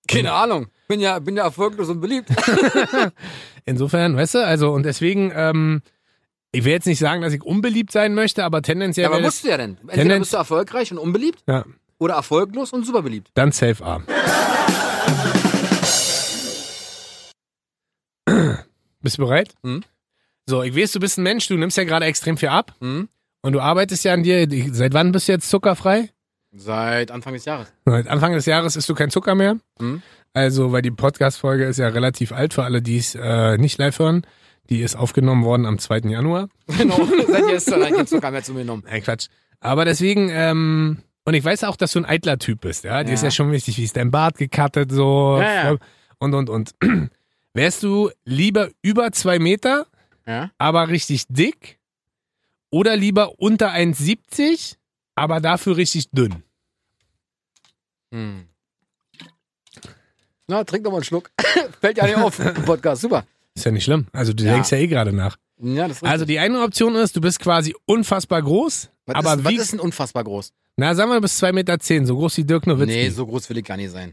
[0.06, 0.66] Keine Ahnung.
[0.88, 2.28] Bin ja, bin ja erfolglos und beliebt.
[3.64, 5.80] Insofern, weißt du, also und deswegen, ähm,
[6.52, 9.44] ich will jetzt nicht sagen, dass ich unbeliebt sein möchte, aber tendenziell Ja, aber musst
[9.44, 9.78] du ja denn.
[9.82, 11.64] Entweder Tendenz- bist du erfolgreich und unbeliebt ja,
[11.98, 13.30] oder erfolglos und super beliebt.
[13.34, 14.02] dann safe A.
[19.00, 19.54] Bist du bereit?
[19.62, 19.82] Mhm.
[20.46, 23.08] So, ich weiß, du bist ein Mensch, du nimmst ja gerade extrem viel ab Mhm.
[23.42, 24.46] und du arbeitest ja an dir.
[24.72, 26.10] Seit wann bist du jetzt zuckerfrei?
[26.52, 27.72] Seit Anfang des Jahres.
[27.84, 29.56] Seit Anfang des Jahres isst du kein Zucker mehr.
[29.80, 30.02] Mhm.
[30.34, 33.98] Also, weil die Podcast-Folge ist ja relativ alt für alle, die es äh, nicht live
[33.98, 34.26] hören.
[34.68, 35.98] Die ist aufgenommen worden am 2.
[36.10, 36.48] Januar.
[36.78, 36.98] Genau.
[37.28, 38.82] Seit gestern habe ich keinen Zucker mehr zu mir genommen.
[38.86, 39.28] Nein, Quatsch.
[39.60, 43.02] Aber deswegen, ähm, und ich weiß auch, dass du ein eitler Typ bist, ja.
[43.04, 43.14] Dir Ja.
[43.14, 45.38] ist ja schon wichtig, wie ist dein Bart gekattet, so.
[45.40, 45.76] Ja, ja.
[46.18, 46.74] Und, und, und.
[47.54, 49.86] Wärst du lieber über zwei Meter,
[50.58, 51.78] aber richtig dick?
[52.70, 54.76] Oder lieber unter 1,70,
[55.14, 56.42] aber dafür richtig dünn?
[58.12, 58.48] Hm.
[60.48, 61.30] Na, trink doch mal einen Schluck.
[61.80, 63.02] Fällt ja nicht auf im Podcast.
[63.02, 63.24] Super.
[63.54, 64.06] Ist ja nicht schlimm.
[64.12, 64.52] Also du Ja.
[64.54, 65.36] denkst ja eh gerade nach.
[65.60, 69.34] Ja, das ist Also die eine Option ist, du bist quasi unfassbar groß, was, aber
[69.34, 70.52] ist, was wie, ist denn unfassbar groß?
[70.76, 72.92] na sagen wir, du bist zwei Meter, zehn, so groß wie Dirk Nowitzki.
[72.96, 74.12] Nee, so groß will ich gar nicht sein.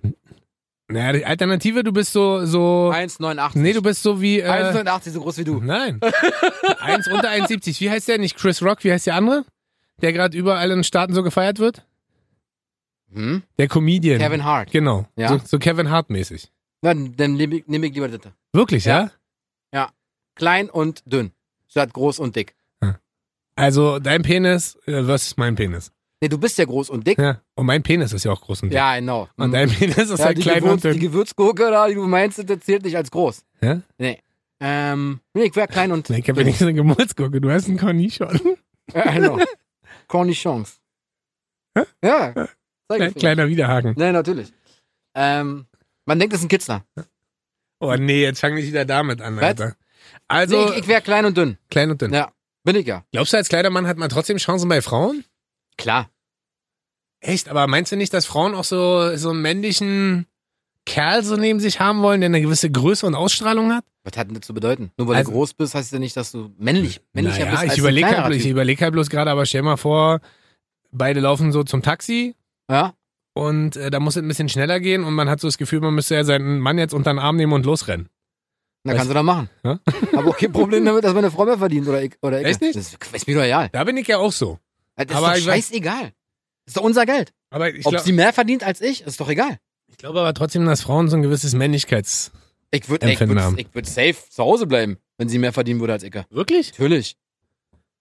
[0.87, 3.51] Naja, die Alternative, du bist so, so, 1,89.
[3.57, 5.59] nee, du bist so wie, äh, 1,89, so groß wie du.
[5.61, 5.99] Nein.
[6.79, 7.79] Eins unter 1,70.
[7.79, 8.19] Wie heißt der?
[8.19, 9.45] Nicht Chris Rock, wie heißt der andere?
[10.01, 11.83] Der gerade überall in den Staaten so gefeiert wird?
[13.13, 13.43] Hm?
[13.57, 14.19] Der Comedian.
[14.19, 14.71] Kevin Hart.
[14.71, 15.05] Genau.
[15.15, 15.29] Ja.
[15.29, 16.51] So, so Kevin Hart-mäßig.
[16.81, 18.31] Dann, dann nehme ich, nehm ich lieber das.
[18.53, 19.11] Wirklich, ja?
[19.73, 19.91] Ja.
[20.35, 21.31] Klein und dünn.
[21.67, 22.55] Statt groß und dick.
[23.55, 25.91] Also dein Penis äh, versus mein Penis.
[26.21, 27.17] Nee, du bist ja groß und dick.
[27.19, 27.41] Ja.
[27.55, 28.75] Und mein Penis ist ja auch groß und dick.
[28.77, 29.27] Ja, genau.
[29.37, 29.51] Und Mhm.
[29.53, 31.11] dein Penis ist ja, halt die, klein Gewürz, und die dünn.
[31.11, 33.43] Gewürzgurke da, die du meinst, das zählt nicht als groß.
[33.61, 33.81] Ja?
[33.97, 34.19] Nee.
[34.59, 37.41] Ähm, nee, ich wäre klein und Nee, ich hab ja nicht so eine Gemürzgurke.
[37.41, 38.39] Du hast einen Cornichon.
[38.93, 39.39] Ja, genau.
[40.07, 40.79] Cornichons.
[41.77, 41.83] Hä?
[42.03, 42.47] Ja.
[42.91, 43.19] Zeig Klein, ich dir.
[43.19, 43.93] kleiner Widerhaken.
[43.97, 44.51] Nee, natürlich.
[45.15, 45.65] Ähm,
[46.05, 46.85] man denkt, das ist ein Kitzler.
[47.79, 49.39] Oh nee, jetzt fang nicht wieder damit an?
[49.39, 49.75] Alter.
[50.27, 51.57] Also, nee, ich, ich wäre klein und dünn.
[51.69, 52.13] klein und dünn.
[52.13, 52.31] Ja.
[52.63, 53.03] Bin ich ja.
[53.11, 55.23] Glaubst du, als kleiner Mann hat man trotzdem Chancen bei Frauen?
[55.77, 56.09] Klar.
[57.19, 57.49] Echt?
[57.49, 60.27] Aber meinst du nicht, dass Frauen auch so, so einen männlichen
[60.85, 63.83] Kerl so neben sich haben wollen, der eine gewisse Größe und Ausstrahlung hat?
[64.03, 64.91] Was hat denn das zu bedeuten?
[64.97, 67.63] Nur weil Also- du groß bist, heißt ja nicht, dass du männlich, männlicher naja, bist
[67.63, 70.21] als ich überlege halt, ich überleg halt bloß gerade, aber stell mal vor,
[70.91, 72.35] beide laufen so zum Taxi
[72.71, 72.93] Ja?
[73.33, 75.79] und äh, da muss es ein bisschen schneller gehen und man hat so das Gefühl,
[75.81, 78.09] man müsste ja seinen Mann jetzt unter den Arm nehmen und losrennen.
[78.83, 79.49] Na, kannst du da machen.
[79.63, 79.79] Ja?
[80.17, 82.13] Aber auch kein Problem damit, dass meine Frau mehr verdient oder ich.
[82.21, 82.47] Oder ich.
[82.47, 82.75] Echt nicht?
[82.75, 83.69] Das ist mir doch egal.
[83.71, 84.57] Da bin ich ja auch so.
[84.95, 86.01] Das ist Aber doch weiß- scheißegal.
[86.03, 86.11] Das
[86.67, 87.31] ist doch unser Geld.
[87.51, 89.59] Aber ich, Ob glaub, sie mehr verdient als ich, ist doch egal.
[89.87, 92.31] ich glaube aber trotzdem, dass Frauen so ein gewisses Männlichkeits...
[92.71, 95.93] Ich würde ich würd, ich würd safe zu Hause bleiben, wenn sie mehr verdienen würde
[95.93, 96.13] als ich.
[96.29, 96.71] Wirklich?
[96.71, 97.17] Natürlich.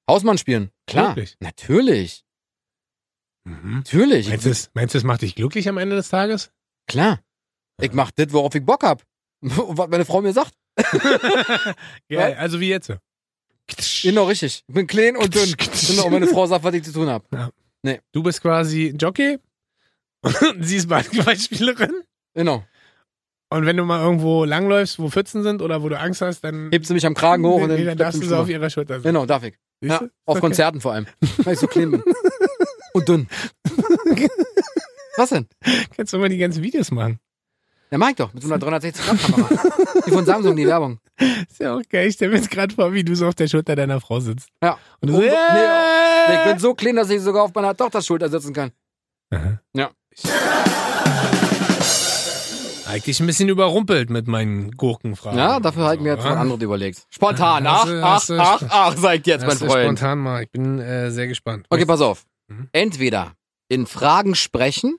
[0.09, 0.71] Hausmann spielen.
[0.87, 1.17] Klar.
[1.17, 1.37] Wirklich?
[1.41, 2.25] Natürlich.
[3.45, 3.77] Mhm.
[3.77, 4.27] Natürlich.
[4.27, 6.51] Ich Meinst du, das, meinst du, das macht dich glücklich am Ende des Tages?
[6.87, 7.21] Klar.
[7.81, 9.03] Ich mach das, worauf ich Bock hab.
[9.41, 10.55] Und was meine Frau mir sagt.
[12.09, 12.93] Ja, also wie jetzt.
[14.03, 14.65] Genau, richtig.
[14.67, 15.55] Ich bin klein und dünn.
[15.89, 17.25] Genau, und meine Frau sagt, was ich zu tun hab.
[18.13, 19.39] Du bist quasi Jockey
[20.23, 22.03] und sie ist Basketballspielerin.
[22.35, 22.65] Genau.
[23.53, 26.71] Und wenn du mal irgendwo langläufst, wo Pfützen sind oder wo du Angst hast, dann,
[26.71, 28.71] Hebt sie mich am Kragen hoch und dann, nee, dann darfst du sie auf ihrer
[28.71, 29.01] Schulter.
[29.01, 29.55] Genau, darf ich.
[29.81, 30.05] Ja, du?
[30.05, 30.41] auf Okay.
[30.41, 31.07] Konzerten vor allem.
[31.39, 32.03] Weil ich so klein bin.
[32.93, 33.29] Und dünn.
[35.17, 35.47] Was denn?
[35.97, 37.19] Kannst du mal die ganzen Videos machen.
[37.91, 39.49] Ja, mach ich doch, mit so einer 360 Grad Kamera.
[40.07, 41.01] die von Samsung, die Werbung.
[41.19, 42.07] Ist ja auch geil.
[42.09, 44.49] Ich stell mir jetzt gerade vor, wie du so auf der Schulter deiner Frau sitzt.
[44.63, 44.79] Ja.
[45.01, 46.45] Und du so, Und- nee, yeah!
[46.45, 48.71] Ich bin so clean, dass ich sogar auf meiner Tochters Schulter sitzen kann.
[49.31, 49.61] Aha.
[49.75, 49.91] Ja.
[52.87, 55.39] Eigentlich ein bisschen überrumpelt mit meinen Gurkenfragen.
[55.39, 57.07] Ja, dafür habe ich mir jetzt was anderes überlegt.
[57.11, 57.65] Spontan.
[57.67, 59.85] Ach, ach, ach, ach, sagt jetzt mein Freund.
[59.99, 60.43] spontan mal.
[60.43, 61.67] Ich bin äh, sehr gespannt.
[61.71, 62.25] Okay, pass auf.
[62.51, 62.69] Mhm.
[62.73, 63.33] Entweder
[63.69, 64.97] in Fragen sprechen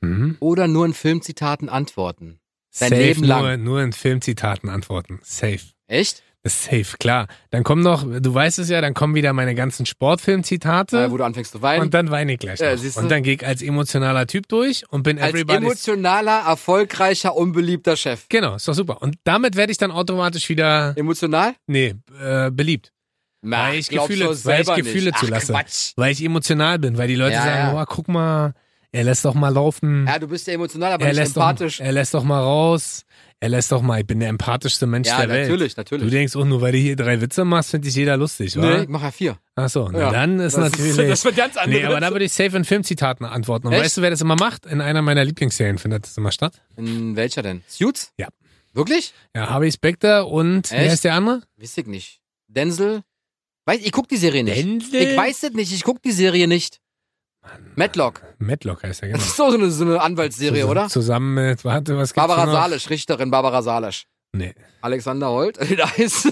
[0.00, 0.36] Mhm.
[0.40, 2.38] oder nur in Filmzitaten antworten.
[2.78, 3.42] Dein Safe Leben lang.
[3.42, 5.18] Nur, nur in Filmzitaten antworten.
[5.22, 5.60] Safe.
[5.86, 6.22] Echt?
[6.44, 7.26] Das ist safe, klar.
[7.50, 11.04] Dann kommen noch, du weißt es ja, dann kommen wieder meine ganzen Sportfilmzitate.
[11.06, 11.82] Äh, wo du anfängst zu weinen.
[11.82, 12.60] und dann weine ich gleich.
[12.60, 15.62] Ja, und dann gehe ich als emotionaler Typ durch und bin Als everybody's.
[15.62, 18.26] emotionaler, erfolgreicher, unbeliebter Chef.
[18.28, 19.02] Genau, ist doch super.
[19.02, 21.54] Und damit werde ich dann automatisch wieder, Emotional?
[21.66, 22.92] nee, äh, beliebt.
[23.40, 25.14] Na, Weil ich Gefühle- du weil ich Gefühle nicht.
[25.16, 25.52] Ach, zulasse.
[25.52, 25.92] Quatsch.
[25.96, 27.82] Weil ich emotional bin, weil die Leute Ja, sagen, ja.
[27.82, 28.52] oh, guck mal,
[28.90, 30.06] er lässt doch mal laufen.
[30.08, 31.78] Ja, du bist ja emotional, aber er, nicht lässt doch, empathisch.
[31.80, 33.04] er lässt doch mal raus.
[33.40, 35.48] Er lässt doch mal, ich bin der empathischste Mensch Ja, der Welt.
[35.48, 36.10] natürlich, Du natürlich.
[36.10, 38.82] denkst, oh, nur weil du hier drei Witze machst, finde ich jeder lustig, Nee, wa?
[38.82, 39.38] ich mach ja vier.
[39.54, 40.10] Ach so, na Ja.
[40.10, 40.98] dann ist das natürlich.
[40.98, 41.78] Ist, das wird ganz andere.
[41.80, 43.68] nee, aber da würde ich safe in Filmzitaten antworten.
[43.68, 43.84] Und Echt?
[43.84, 44.66] weißt du, wer das immer macht?
[44.66, 46.60] In einer meiner Lieblingsserien findet das immer statt.
[46.76, 47.62] In welcher denn?
[47.68, 48.12] Suits?
[48.18, 48.26] Ja.
[48.72, 49.12] Wirklich?
[49.36, 50.90] Ja, Harvey Specter und, Echt?
[50.90, 51.42] heißt der andere?
[51.58, 52.20] Weiß ich nicht.
[52.48, 53.02] Denzel?
[53.68, 54.56] Weiß, ich guck die Serie nicht.
[54.56, 55.02] Denzel?
[55.02, 56.80] Ich weiß es nicht, ich guck die Serie nicht.
[57.76, 58.22] Matlock.
[58.38, 59.18] Matlock heißt er, genau.
[59.18, 60.88] Das ist so eine, so eine Anwaltsserie, Zusammen- oder?
[60.88, 62.52] Zusammen mit, warte, was gibt's Barbara noch?
[62.54, 64.04] Salisch, Richterin Barbara Salisch.
[64.32, 64.54] Nee.
[64.82, 66.28] Alexander Holt, wie der heißt.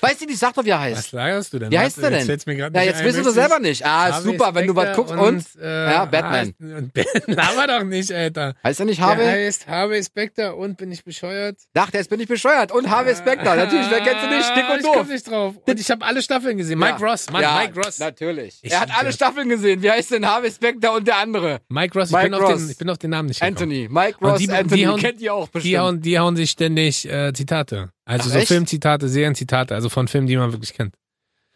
[0.00, 0.96] weißt du, die sagt doch, wie er heißt.
[0.98, 1.70] Was lagerst du denn?
[1.70, 2.26] Wie heißt der Jetzt denn?
[2.26, 3.84] fällt's mir Ja, nicht jetzt wissen du Möchtest- selber nicht.
[3.84, 5.44] Ah, ist Harvey super, wenn du was guckst und.
[5.60, 6.54] äh, Ja, Batman.
[6.60, 8.54] Und doch nicht, Alter.
[8.64, 9.26] Heißt er nicht Der Harvey?
[9.26, 11.58] heißt Harvey Specter und bin ich bescheuert?
[11.74, 12.72] Dachte, jetzt bin ich bescheuert.
[12.72, 13.56] Und Harvey Specter.
[13.56, 14.56] Natürlich, wer kennst du nicht?
[14.56, 15.08] Dick Ah, und Ich komm doof.
[15.08, 15.54] nicht drauf.
[15.66, 16.78] Und ich habe alle Staffeln gesehen.
[16.78, 17.06] Mike Ja.
[17.08, 17.98] Ross, Mann, ja, Mike Ross.
[17.98, 18.58] Natürlich.
[18.62, 19.12] Ich er hat alle.
[19.12, 19.82] Staffeln gesehen.
[19.82, 21.60] Wie heißt denn Harvey Specter und der andere?
[21.68, 22.60] Mike Ross, ich, Mike bin auf Ross.
[22.62, 23.56] den, ich bin auf den Namen nicht gekommen.
[23.56, 23.88] Anthony.
[23.90, 24.82] Mike Und Ross, die- die Anthony.
[24.84, 25.78] hauen- kennt ihr auch Die bestimmt.
[25.78, 27.90] hauen, die hauen sich ständig äh, Zitate.
[28.04, 28.48] Also Ach, so echt?
[28.48, 30.94] Filmzitate, Serienzitate, also von Filmen, die man wirklich kennt.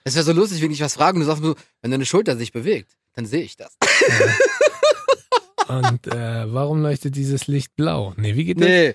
[0.05, 2.37] Es wäre so lustig, wenn ich was frage und du sagst so, wenn deine Schulter
[2.37, 3.77] sich bewegt, dann sehe ich das.
[5.69, 8.13] Und äh, warum leuchtet dieses Licht blau?
[8.17, 8.67] Nee, wie geht das?
[8.67, 8.95] Nee.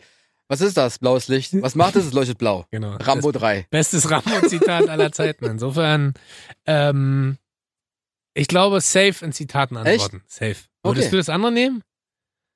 [0.49, 0.99] Was ist das?
[0.99, 1.53] Blaues Licht.
[1.61, 2.05] Was macht es?
[2.05, 2.65] Es leuchtet blau.
[2.69, 2.97] Genau.
[2.97, 3.65] Rambo 3.
[3.69, 5.45] Bestes Rambo-Zitat aller Zeiten.
[5.45, 6.13] Insofern,
[6.65, 7.37] ähm,
[8.33, 10.21] ich glaube, safe in Zitaten antworten.
[10.27, 10.57] Safe.
[10.83, 11.09] Würdest Okay.
[11.11, 11.81] du das andere nehmen?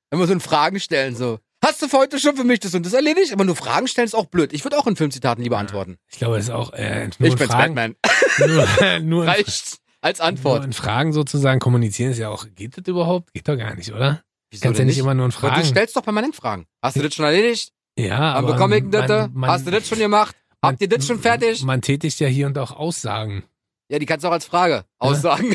[0.10, 1.40] Wenn wir so eine Fragen stellen, so.
[1.64, 3.34] Hast du für heute schon für mich das und das erledigt?
[3.34, 4.54] Aber nur Fragen stellen ist auch blöd.
[4.54, 5.98] Ich würde auch in Filmzitaten lieber antworten.
[6.10, 7.76] Ich glaube, das ist auch äh, nur Ich in bin's Fragen.
[7.76, 7.96] Batman.
[8.48, 10.64] Nur, nur, Reicht als nur Antwort.
[10.64, 12.46] in Fragen sozusagen kommunizieren ist ja auch.
[12.56, 13.34] Geht das überhaupt?
[13.34, 14.24] Geht doch gar nicht, oder?
[14.50, 15.66] Wieso Kannst ja nicht immer nur in Aber Du Fragen.
[15.68, 16.66] stellst doch permanent Fragen.
[16.82, 17.74] Hast du das schon erledigt?
[17.98, 19.10] Ja, Wann aber bekomme ich das?
[19.10, 20.36] man- man- Hast du das schon gemacht?
[20.64, 21.62] Habt ihr das schon fertig?
[21.64, 23.44] Man tätigt ja hier und auch Aussagen.
[23.92, 25.54] Ja, die kannst du auch als Frage aussagen.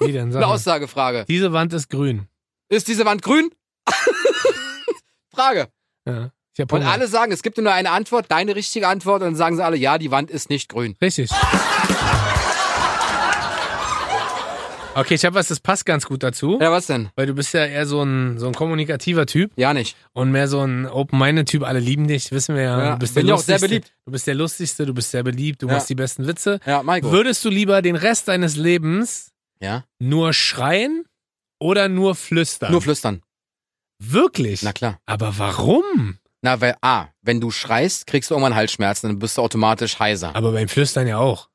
[0.00, 0.46] Wie denn Eine?
[0.46, 1.24] Aussagefrage.
[1.28, 2.26] Diese Wand ist grün.
[2.68, 3.50] Ist diese Wand grün?
[5.34, 5.68] Frage.
[6.06, 6.30] Ja.
[6.56, 9.56] Ich Und alle sagen, es gibt nur eine Antwort, deine richtige Antwort, und dann sagen
[9.56, 10.94] sie alle, ja, die Wand ist nicht grün.
[11.02, 11.30] Richtig.
[14.96, 17.08] Okay, ich habe was, das passt ganz gut dazu, Ja, was denn?
[17.16, 19.96] weil du bist ja eher so ein, so ein kommunikativer Typ Ja, nicht.
[20.12, 21.64] und mehr so ein open-minded Typ.
[21.64, 22.78] Alle lieben dich, wissen wir ja.
[22.78, 23.68] Ja, du bist bin der ja auch sehr lustigste.
[23.80, 23.92] beliebt.
[24.06, 25.72] Du bist der lustigste, du bist sehr beliebt, du Ja.
[25.74, 26.60] machst die besten Witze.
[26.64, 27.10] Ja, Maiko.
[27.10, 29.82] Würdest du lieber den Rest deines Lebens Ja.
[29.98, 31.04] nur schreien
[31.60, 32.70] oder nur flüstern?
[32.70, 33.20] Nur flüstern.
[33.98, 34.62] Wirklich?
[34.62, 34.98] Na klar.
[35.06, 36.18] Aber warum?
[36.42, 40.36] Na, weil, A, wenn du schreist, kriegst du irgendwann Halsschmerzen, dann bist du automatisch heiser.
[40.36, 41.48] Aber beim Flüstern ja auch.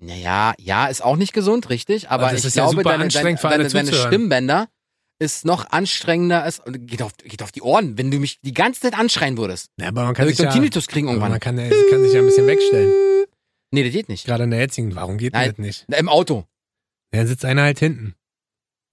[0.00, 2.90] Naja, ja, ist auch nicht gesund, richtig, aber Aber das ich ist ja glaube, super
[2.98, 3.92] deine, deine, deine, deine.
[3.94, 4.68] Stimmbänder
[5.20, 8.80] ist noch anstrengender, als, geht auf, geht auf die Ohren, wenn du mich die ganze
[8.80, 9.70] Zeit anschreien würdest.
[9.78, 11.56] Ja, aber man kann würde ich sich ja, Tinnitus kriegen aber man irgendwann.
[11.56, 12.92] kann, ja- kann sich ja ein bisschen wegstellen.
[13.70, 14.26] Nee, das geht nicht.
[14.26, 14.94] Gerade in der jetzigen.
[14.96, 15.50] Warum geht Nein.
[15.50, 15.86] das nicht?
[15.96, 16.44] Im Auto.
[17.12, 18.14] Dann sitzt einer halt hinten.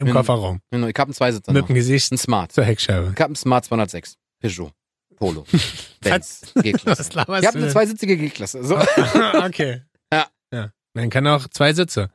[0.02, 0.14] Im Hm.
[0.16, 0.60] Kofferraum.
[0.72, 2.52] Genau, Ich hab einen Zweisitzer Mit dem Gesicht Ein Smart.
[2.52, 3.12] zur Heckscheibe.
[3.16, 4.18] Ich hab einen Smart 206.
[4.42, 4.72] Peugeot.
[5.16, 5.46] Polo.
[6.02, 6.52] Benz.
[6.56, 7.10] G-Klasse.
[7.12, 7.70] Ich hab du eine denn?
[7.70, 8.64] zweisitzige G-Klasse.
[8.64, 8.78] So.
[9.44, 9.82] okay.
[10.12, 10.26] Ja.
[10.52, 10.72] ja.
[10.96, 12.10] Dann kann auch zwei Sitze.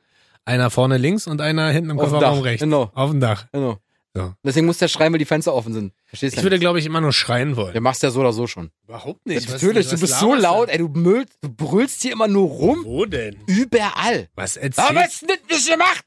[0.45, 2.63] Einer vorne links und einer hinten im Auf Kofferraum rechts.
[2.63, 2.91] Genau.
[2.95, 3.47] Auf dem Dach.
[3.53, 3.79] genau.
[4.15, 4.33] So.
[4.43, 5.93] Deswegen muss der schreien, weil die Fenster offen sind.
[6.07, 6.39] Verstehst du?
[6.39, 7.73] Ich würde, glaube ich, immer nur schreien wollen.
[7.73, 8.71] Der machst ja so oder so schon.
[8.89, 12.49] Überhaupt Ja, natürlich, du bist so laut, ey, du, müllst, du brüllst hier immer nur
[12.49, 12.81] rum.
[12.87, 13.37] Wo denn?
[13.47, 14.31] Überall.
[14.35, 16.06] Was Warum erzählst hast du das nicht gemacht?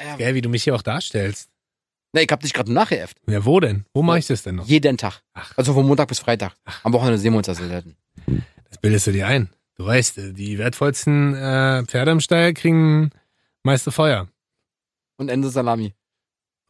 [0.00, 1.48] Ja, Gell, wie du mich hier auch darstellst.
[2.12, 3.16] nee, ich hab dich gerade nachgeäfft.
[3.28, 3.84] Ja, wo denn?
[3.94, 4.66] Wo mache ich das denn noch?
[4.66, 5.20] Jeden Tag.
[5.34, 5.52] Ach.
[5.56, 6.54] Also von Montag bis Freitag.
[6.84, 7.96] Am Wochenende sehen wir uns das selten.
[8.68, 9.50] Das bildest du dir ein.
[9.76, 13.10] Du weißt, die wertvollsten äh, Pferde im Stall kriegen
[13.62, 14.28] meiste Feuer.
[15.18, 15.94] Und Ende Salami.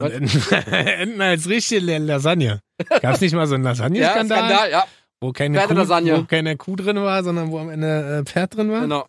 [0.01, 0.11] Und
[0.53, 2.61] enden, als richtige Lasagne.
[3.03, 4.87] Gab's nicht mal so einen Ja, Lasagne-Skandal, Skandal, ja.
[5.21, 8.71] wo, keine Kuh, wo keine Kuh drin war, sondern wo am Ende äh, Pferd drin
[8.71, 8.83] war?
[8.83, 9.07] Genau.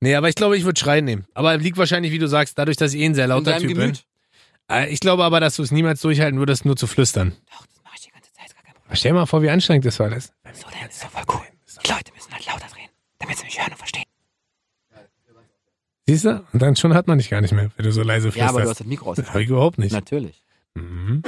[0.00, 1.26] Nee, aber ich glaube, ich würde Schreien nehmen.
[1.34, 3.78] Aber liegt wahrscheinlich, wie du sagst, dadurch, dass ich eh ein sehr lauter Typ bin.
[3.78, 4.04] Gemüt.
[4.70, 7.32] Äh, Ich glaube aber, dass du es niemals durchhalten würdest, nur zu flüstern.
[7.50, 8.54] Doch, das mache ich die ganze Zeit.
[8.54, 8.96] Gar kein Problem.
[8.96, 10.10] Stell dir mal vor, wie anstrengend das war.
[10.10, 10.26] Das.
[10.26, 11.40] So, das ist doch voll cool.
[11.84, 14.04] Die Leute müssen halt lauter drehen, damit sie mich hören und verstehen.
[16.06, 16.44] Siehst du?
[16.52, 18.62] Und dann schon hat man dich gar nicht mehr, wenn du so leise Ja, aber
[18.62, 18.80] du hast flüsterst.
[18.80, 19.16] das Mikro aus.
[19.16, 19.92] das habe ich überhaupt nicht.
[19.92, 20.42] Natürlich.
[20.74, 21.22] Mhm.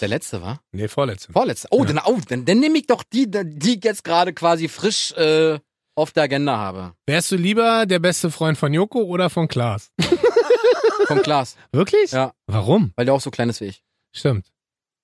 [0.00, 0.60] Der letzte, war?
[0.72, 1.32] Nee, vorletzte.
[1.32, 1.68] Vorletzte.
[1.70, 1.92] Oh, Ja.
[1.92, 5.58] dann, oh, dann, dann nehme ich doch die, die ich jetzt gerade quasi frisch äh,
[5.96, 6.94] auf der Agenda habe.
[7.06, 9.90] Wärst du lieber der beste Freund von Joko oder von Klaas?
[11.06, 11.56] Vom Klaas.
[11.72, 12.12] Wirklich?
[12.12, 12.32] Ja.
[12.46, 12.92] Warum?
[12.96, 13.82] Weil der auch so klein ist wie ich.
[14.12, 14.46] Stimmt.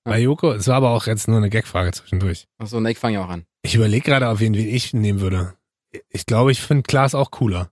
[0.07, 0.12] Ja.
[0.12, 2.46] Bei Joko, es war aber auch jetzt nur eine Gagfrage zwischendurch.
[2.59, 3.44] Achso, ne, ich fange ja auch an.
[3.62, 5.55] Ich überlege gerade, auf wen ich nehmen würde.
[6.09, 7.70] Ich glaube, ich finde Klaas auch cooler.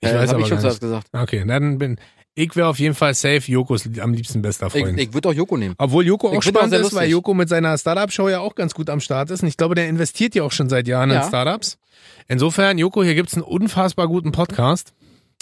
[0.00, 0.88] Ich äh, weiß aber ich schon zuerst nicht.
[0.90, 1.08] gesagt.
[1.12, 1.98] Okay, dann bin
[2.34, 4.98] ich wäre auf jeden Fall safe Jokos am liebsten bester Ich, Freund.
[4.98, 5.74] ich würde auch Joko nehmen.
[5.78, 7.08] Obwohl Joko Ich auch auch spannend sehr ist, weil.
[7.08, 9.42] Joko mit seiner Startup-Show ja auch ganz gut am Start ist.
[9.42, 11.28] Und ich glaube, der investiert ja auch schon seit Jahren in Ja.
[11.28, 11.78] Startups.
[12.28, 14.92] Insofern, Joko, hier gibt's einen unfassbar guten Podcast.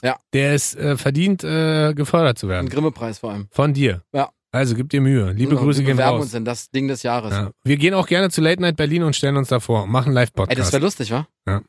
[0.02, 0.16] Ja.
[0.32, 2.68] Der ist äh, verdient, äh, gefördert zu Ein werden.
[2.68, 3.46] Grimme-Preis vor allem.
[3.52, 4.02] Von dir.
[4.12, 4.30] Ja.
[4.50, 5.32] Also gib dir Mühe.
[5.32, 6.24] Liebe Genau, Grüße wir gehen bewerben raus.
[6.26, 7.32] uns in das Ding des Jahres.
[7.32, 7.50] Ja.
[7.64, 9.86] Wir gehen auch gerne zu Late Night Berlin und stellen uns davor.
[9.86, 10.72] Machen Ey, das Live-Podcast.
[10.72, 11.26] wäre lustig, wa?
[11.46, 11.62] Ja.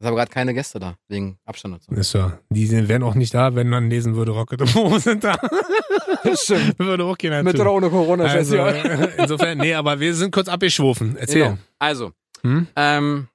[0.00, 1.92] Es haben gerade keine Gäste da, wegen Abstand und so.
[1.92, 2.32] Ist so.
[2.50, 5.36] Die sind- wären auch nicht da, wenn man lesen würde, Rocket und Mo sind da.
[6.34, 6.78] Stimmt.
[6.78, 7.62] würde auch keiner Mit tun.
[7.62, 9.14] oder ohne Corona, Also, scheiße.
[9.18, 11.16] insofern, nee, aber wir sind kurz abgeschwofen.
[11.16, 11.44] Erzähl.
[11.44, 11.58] Genau.
[11.80, 12.68] Also, Hm?
[12.76, 13.28] ähm,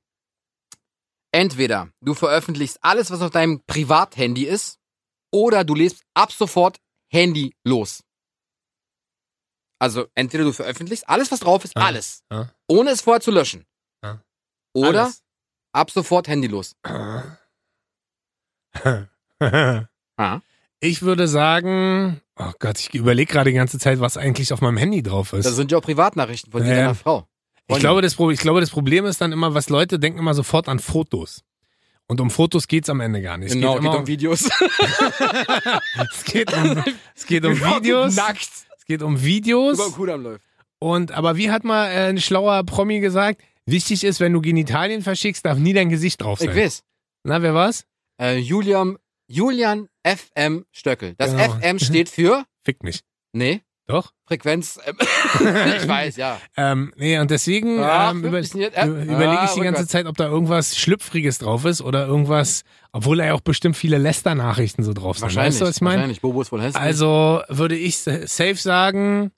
[1.34, 4.80] entweder du veröffentlichst alles, was auf deinem Privathandy ist,
[5.34, 6.78] oder du lebst ab sofort
[7.12, 8.04] Handy los.
[9.80, 11.82] Also, entweder du veröffentlichst alles, was drauf ist, Ja.
[11.84, 12.50] alles, Ja.
[12.70, 13.66] ohne es vorher zu löschen.
[14.04, 14.22] Ja.
[14.74, 15.24] Oder Alles.
[15.74, 16.76] Ab sofort Handy los.
[20.16, 20.40] Ah.
[20.80, 24.78] Ich würde sagen, oh Gott, ich überlege gerade die ganze Zeit, was eigentlich auf meinem
[24.78, 25.46] Handy drauf ist.
[25.46, 26.76] Das sind ja auch Privatnachrichten von dir Ja.
[26.78, 27.28] deiner Frau.
[27.68, 30.68] ich, glaube, das, ich glaube, das Problem ist dann immer, was Leute denken immer sofort
[30.70, 31.44] an Fotos.
[32.08, 33.54] Und um Fotos geht's am Ende gar nicht.
[33.54, 34.42] genau, es geht, immer um Videos.
[36.12, 36.84] es geht um,
[37.16, 38.16] es geht um Videos.
[38.16, 38.50] Nackt.
[38.78, 39.80] Es geht um Videos.
[39.80, 40.44] Über Kudam läuft.
[40.80, 43.42] Und aber wie hat mal äh, ein schlauer Promi gesagt?
[43.66, 46.50] Wichtig ist, wenn du Genitalien verschickst, darf nie dein Gesicht drauf sein.
[46.50, 46.84] Ich weiß.
[47.24, 47.86] Na, wer war's?
[48.22, 48.98] Äh, Julian,
[49.28, 51.16] Julian FM Stöckel.
[51.18, 51.44] Das Genau.
[51.60, 53.02] FM steht für, Fick mich.
[53.32, 54.12] nee, Doch?
[54.28, 54.96] Frequenz, ähm,
[55.82, 56.40] ich weiß, ja.
[56.58, 59.88] Ähm, nee, und deswegen Ah, ähm, über, äh, über, überlege ah, ich die ganze rückwärts.
[59.92, 63.98] Zeit, ob da irgendwas Schlüpfriges drauf ist oder irgendwas, obwohl da ja auch bestimmt viele
[63.98, 65.24] Läster-Nachrichten so drauf sind.
[65.24, 65.96] Wahrscheinlich, Weißt du, was ich meine?
[65.98, 66.22] wahrscheinlich.
[66.22, 66.82] Bobo ist wohl hässlich.
[66.82, 69.32] Also würde ich sa- safe sagen,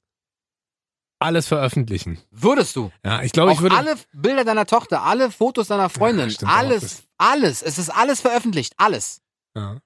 [1.25, 2.19] alles veröffentlichen.
[2.31, 2.91] Würdest du?
[3.03, 3.75] Ja, ich glaube, auch ich würde.
[3.75, 7.61] alle Bilder deiner Tochter, alle Fotos deiner Freundin, Ja, stimmt auch, alles, alles.
[7.61, 9.21] Es ist alles veröffentlicht, alles.
[9.55, 9.77] Ja.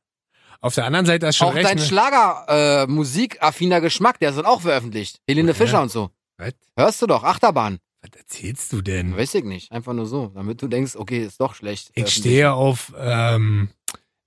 [0.62, 1.68] Auf der anderen Seite ist schon auch recht.
[1.70, 1.84] dein ne?
[1.84, 2.46] Schlager,
[2.84, 5.20] äh, musikaffiner Geschmack, der ist dann auch veröffentlicht.
[5.28, 5.54] Helene Ja.
[5.54, 6.10] Fischer und so.
[6.38, 6.54] Was?
[6.78, 7.80] Hörst du doch, Achterbahn.
[8.02, 9.16] Was erzählst du denn?
[9.18, 9.72] Weiß ich nicht.
[9.72, 11.92] Einfach nur so, damit du denkst, okay, ist doch schlecht.
[11.96, 13.70] Ich stehe auf, ähm,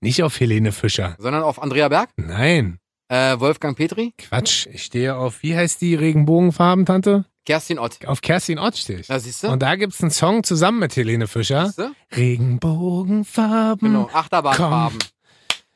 [0.00, 1.16] nicht auf Helene Fischer.
[1.18, 2.78] Sondern auf Andrea Berg, Nein,
[3.12, 4.66] äh, Wolfgang Petri, Quatsch.
[4.72, 7.26] Ich stehe auf, wie heißt die Regenbogenfarben-Tante?
[7.44, 8.06] Kerstin Ott.
[8.06, 9.08] Auf Kerstin Ott stehe ich.
[9.08, 9.48] Da siehst du?
[9.48, 11.66] Und da gibt's einen Song zusammen mit Helene Fischer.
[11.66, 11.92] Siehst du?
[12.16, 13.92] Regenbogenfarben.
[13.92, 14.98] Genau, Achterbahnfarben.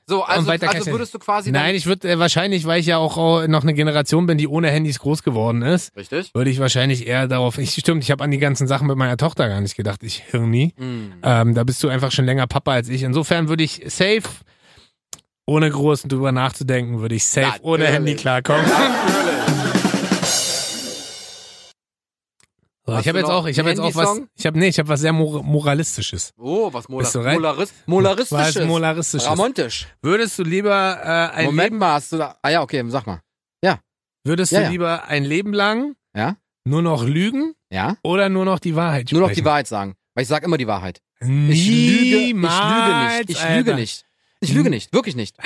[0.08, 2.98] So, also, weiter also würdest du quasi Nein, ich würde äh, wahrscheinlich, weil ich ja
[2.98, 5.96] auch äh, noch eine Generation bin, die ohne Handys groß geworden ist.
[5.96, 6.32] Richtig?
[6.32, 7.58] würde ich wahrscheinlich eher darauf.
[7.58, 10.04] Ich stimmt, ich habe an die ganzen Sachen mit meiner Tochter gar nicht gedacht.
[10.04, 10.74] Ich Hirni.
[10.78, 11.12] Mm.
[11.24, 13.02] Ähm, da bist du einfach schon länger Papa als ich.
[13.02, 14.22] Insofern würde ich safe,
[15.46, 17.94] ohne groß drüber nachzudenken, würde ich safe ohne Natürlich.
[17.94, 18.64] Handy klarkommen.
[22.88, 24.88] So, ich habe jetzt auch, ich habe jetzt auch was, ich habe nee, ich habe
[24.88, 26.32] was sehr mor moralistisches.
[26.38, 27.16] Oh, was Mola Bist?
[27.16, 28.56] Molaris Molaristisches.
[28.56, 29.28] Was molaristisches.
[29.28, 29.88] Ramontisch.
[30.02, 32.36] Würdest du lieber äh, ein Moment Leben, mal, hast du da...
[32.42, 33.20] Ah ja, okay, sag mal.
[34.24, 34.70] würdest Ja, du ja.
[34.70, 36.36] lieber ein Leben lang Ja?
[36.64, 37.96] nur noch lügen Ja?
[38.04, 39.44] oder nur noch die Wahrheit Nur noch die?
[39.44, 39.94] Wahrheit sagen.
[40.14, 41.00] Weil ich sag immer die Wahrheit.
[41.20, 43.30] Niemals, Ich lüge, ich lüge nicht.
[43.30, 43.74] Ich lüge Alter.
[43.74, 44.05] nicht.
[44.40, 45.36] Ich lüge nicht, wirklich nicht.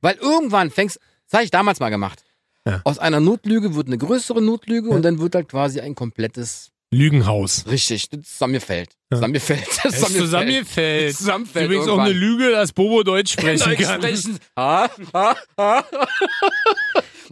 [0.00, 2.22] Weil irgendwann fängst, das habe ich damals mal gemacht.
[2.66, 2.80] Ja.
[2.84, 4.94] Aus einer Notlüge wird eine größere Notlüge Ja.
[4.94, 7.66] und dann wird halt quasi ein komplettes, Lügenhaus.
[7.66, 8.90] richtig, das zusammenfällt.
[9.10, 9.16] Ja.
[9.18, 9.66] Zusammengefällt.
[9.84, 11.16] Es zusammengefällt.
[11.16, 12.38] Zusammenfällt Übrigens auch eine irgendwann.
[12.38, 14.00] Lüge, dass Bobo Deutsch sprechen Deutsch kann.
[14.02, 14.38] sprechen.
[14.56, 15.84] Ha, ha, ha.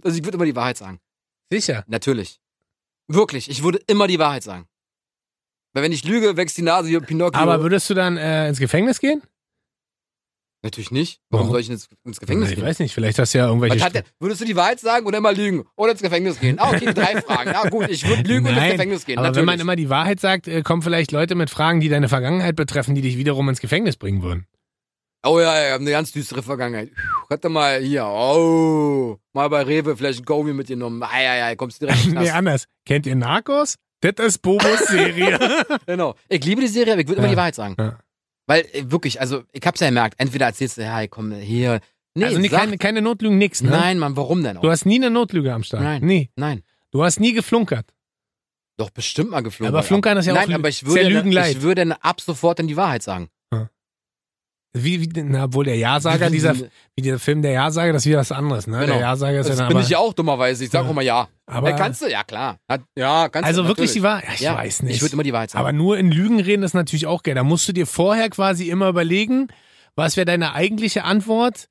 [0.03, 1.01] Also ich würde immer die Wahrheit sagen.
[1.51, 1.85] Sicher.
[1.87, 2.41] Natürlich.
[3.09, 4.67] Wirklich, ich würde immer die Wahrheit sagen.
[5.75, 7.41] Weil wenn ich lüge, wächst die Nase wie Pinocchio.
[7.41, 9.23] Aber würdest du dann äh, ins Gefängnis gehen?
[10.65, 11.21] Natürlich nicht.
[11.31, 11.53] Warum Warum?
[11.55, 12.65] soll ich ins, ins Gefängnis ich gehen?
[12.65, 13.85] weiß nicht, vielleicht hast du ja irgendwelche.
[13.85, 15.65] Hat würdest du die Wahrheit sagen oder immer lügen?
[15.77, 16.59] Oder ins Gefängnis gehen?
[16.61, 17.51] Ah, okay, drei Fragen.
[17.51, 19.19] Ah, gut, ich würde lügen und ins Nein, Gefängnis gehen.
[19.19, 19.41] aber Natürlich.
[19.49, 22.55] wenn man immer die Wahrheit sagt, äh, kommen vielleicht Leute mit Fragen, die deine Vergangenheit
[22.55, 24.47] betreffen, die dich wiederum ins Gefängnis bringen würden.
[25.27, 26.91] oh ja, ja, ich hab eine ganz düstere Vergangenheit.
[27.29, 31.03] Hatte mal hier, oh, mal bei Rewe vielleicht ein Gobi mitgenommen.
[31.03, 32.67] Ah, ja, ja, kommst direkt in den nee, anders.
[32.87, 33.77] Kennt ihr Narcos?
[34.01, 35.39] Das ist Bobos Serie.
[35.87, 36.15] Genau.
[36.29, 37.33] Ich liebe die Serie, aber ich würde immer Ja.
[37.35, 37.77] die Wahrheit sagen.
[37.79, 37.99] Ja.
[38.47, 41.81] Weil, äh, wirklich, also, ich hab's ja gemerkt, entweder erzählst du, ja, komm, hier,
[42.15, 43.71] Nee, also nie, sag, keine, keine Notlügen, nix, ne?
[43.71, 44.63] Nein, Mann, warum denn auch?
[44.63, 45.83] Du hast nie eine Notlüge am Start.
[45.83, 46.05] Nein.
[46.05, 46.31] Nie.
[46.37, 46.63] Nein.
[46.91, 47.87] Du hast nie geflunkert.
[48.77, 49.75] Doch, bestimmt mal geflogen.
[49.75, 51.57] Aber Flunkern ist ja auch Nein, aber ich würde, Lügen leid.
[51.57, 53.29] ich würde ab sofort dann die Wahrheit sagen.
[54.75, 58.21] Wie, wie na, obwohl der Ja-Sager, dieser, wie dieser Film Der Ja-Sager, das ist wieder
[58.21, 58.81] was anderes, ne?
[58.81, 58.95] Genau.
[58.95, 60.65] Der Ja-Sager ist Das ja dann bin aber, ich ja auch dummerweise.
[60.65, 61.29] Ich sag auch mal ja.
[61.47, 62.11] aber ja, kannst du?
[62.11, 62.57] Ja, klar.
[62.97, 63.69] Ja, kannst also du.
[63.69, 64.25] wirklich die Wahrheit?
[64.29, 64.97] Ja, ich ja, weiß nicht.
[64.97, 65.61] Ich würde immer die Wahrheit sagen.
[65.61, 67.35] aber nur in Lügen reden ist natürlich auch geil.
[67.35, 69.49] Da musst du dir vorher quasi immer überlegen,
[69.95, 71.69] was wäre deine eigentliche Antwort,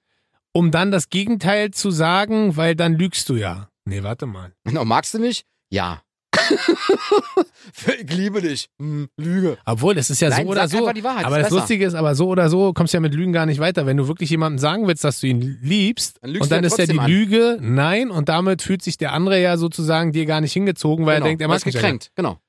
[0.53, 3.69] um dann das Gegenteil zu sagen, weil dann lügst du ja.
[3.85, 4.51] Nee, warte mal.
[4.63, 5.43] Genau, magst du mich?
[5.71, 6.03] Ja.
[8.01, 8.69] ich liebe dich.
[8.79, 9.57] Hm, Lüge.
[9.65, 10.79] Obwohl, das ist ja Nein, so oder so.
[10.81, 11.59] Wahrheit, aber das besser.
[11.59, 13.85] Lustige ist, aber so oder so kommst du ja mit Lügen gar nicht weiter.
[13.85, 16.85] Wenn du wirklich jemandem sagen willst, dass du ihn liebst, Dann und dann ist ja
[16.85, 17.09] die an.
[17.09, 21.15] Lüge nein und damit fühlt sich der andere ja sozusagen dir gar nicht hingezogen, weil
[21.15, 21.25] genau.
[21.25, 22.11] er denkt, er ist mich ja gekränkt.
[22.15, 22.39] Genau.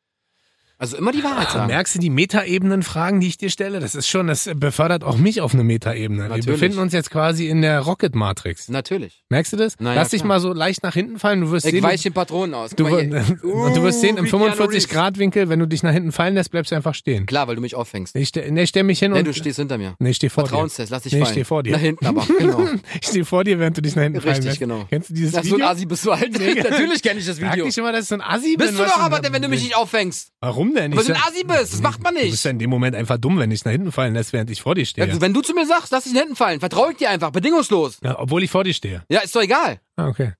[0.82, 1.66] Also immer die Wahrheit Ah, sagen.
[1.68, 3.78] merkst du die Metaebenen-Fragen, die ich dir stelle?
[3.78, 6.28] Das ist schon, das befördert auch mich auf eine Metaebene.
[6.34, 8.68] Wir befinden uns jetzt quasi in der Rocket-Matrix.
[8.68, 9.22] Natürlich.
[9.28, 9.76] Merkst du das?
[9.78, 10.28] Na ja, Lass dich klar.
[10.28, 11.40] mal so leicht nach hinten fallen.
[11.42, 12.70] Du wirst Ich sehen, weiche den Patronen aus.
[12.72, 13.06] du, mal
[13.42, 16.34] du, du wirst sehen, im Uh, wie Keanu 45-Grad-Winkel, wenn du dich nach hinten fallen
[16.34, 17.26] lässt, bleibst du einfach stehen.
[17.26, 18.16] Klar, weil du mich auffängst.
[18.16, 19.26] Ich, ste nee, stell mich hin Nee, und...
[19.28, 19.94] du stehst hinter mir.
[20.00, 20.48] nee, ich steh vor dir.
[20.48, 21.32] Vertrauenstest, lass dich Nee, ich fallen.
[21.34, 21.72] steh vor dir.
[21.74, 22.66] Nach hinten aber, genau.
[23.00, 24.58] Ich stehe vor dir, während du dich nach hinten fallen Richtig, lässt.
[24.58, 24.84] genau.
[24.90, 25.66] Kennst du dieses Na, so ein Video?
[25.68, 26.32] Assi bist du halt.
[26.70, 27.66] Natürlich kenne ich das Sag Video.
[27.66, 28.78] nicht immer, dass ich so ein Assi Bist bin.
[28.78, 30.30] du doch aber, wenn du mich nicht auffängst.
[30.40, 30.92] Warum denn?
[30.92, 31.72] Weil Ich du ein Assi bist.
[31.74, 32.44] Das macht man Du bist nicht.
[32.44, 34.74] ja in dem Moment einfach dumm, wenn ich nach hinten fallen lässt, während ich vor
[34.74, 35.06] dir stehe.
[35.06, 37.98] Ja, wenn du zu mir sagst, lass dich hinten fallen, vertraue ich dir einfach, bedingungslos.
[38.02, 39.02] Ja, obwohl ich vor dir stehe.
[39.08, 39.80] Ja, ist doch egal.
[39.96, 40.32] Ah, okay.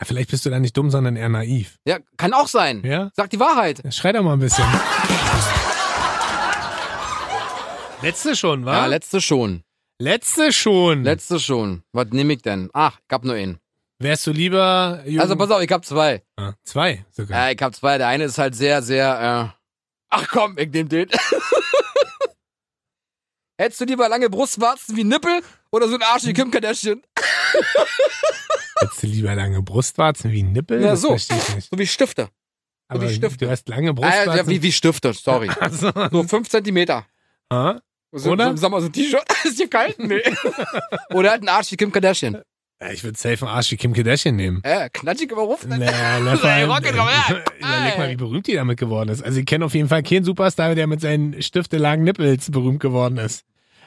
[0.00, 1.76] Ja, vielleicht bist du da nicht dumm, sondern eher naiv.
[1.86, 2.82] Ja, kann auch sein.
[2.84, 3.10] Ja?
[3.14, 3.82] Sag die Wahrheit.
[3.92, 4.64] Schrei doch mal ein bisschen.
[8.02, 8.72] Letzte schon, wa?
[8.78, 9.62] Ja, letzte schon.
[10.00, 11.02] Letzte schon.
[11.02, 11.82] Letzte schon.
[11.92, 12.70] Was nehme ich denn?
[12.72, 13.58] Ach, ich hab nur einen.
[13.98, 15.02] Wärst du lieber...
[15.04, 16.22] Jürgen- Also pass auf, ich hab zwei.
[16.36, 17.48] Ah, zwei sogar.
[17.48, 17.98] Äh, ich hab zwei.
[17.98, 19.57] Der eine ist halt sehr, sehr, äh...
[20.10, 21.08] Ach komm, ich nehm den.
[23.60, 25.40] Hättest du lieber lange Brustwarzen wie Nippel
[25.72, 27.02] oder so ein Arsch wie Kim Kardashian?
[28.80, 30.80] Hättest du lieber lange Brustwarzen wie Nippel?
[30.82, 31.16] Ja, so.
[31.16, 31.34] So
[31.72, 32.28] wie Stifte.
[32.88, 33.44] Aber die Stifte.
[33.44, 34.36] du hast lange Ah, Brustwarzen.
[34.36, 35.50] ja, wie, wie Stifte, sorry.
[35.60, 37.06] Also, So fünf Zentimeter.
[37.50, 37.80] ah?
[38.12, 38.50] So, Oder?
[38.52, 39.24] So, sag mal, so ein T-Shirt.
[39.44, 39.98] ist hier kalt?
[39.98, 40.22] Nee.
[41.10, 42.40] oder halt ein Arsch wie Kim Kardashian.
[42.80, 44.60] Ja, Ich würde safe einen Arsch wie Kim Kardashian nehmen.
[44.62, 45.70] Äh, knatschig überrufen.
[45.70, 47.42] Na, vor Ey, allem, Rocket ja.
[47.58, 49.22] Überleg mal, wie berühmt die damit geworden ist.
[49.22, 53.18] Also ich kenne auf jeden Fall keinen Superstar, der mit seinen stiftelangen Nippels berühmt geworden
[53.18, 53.44] ist.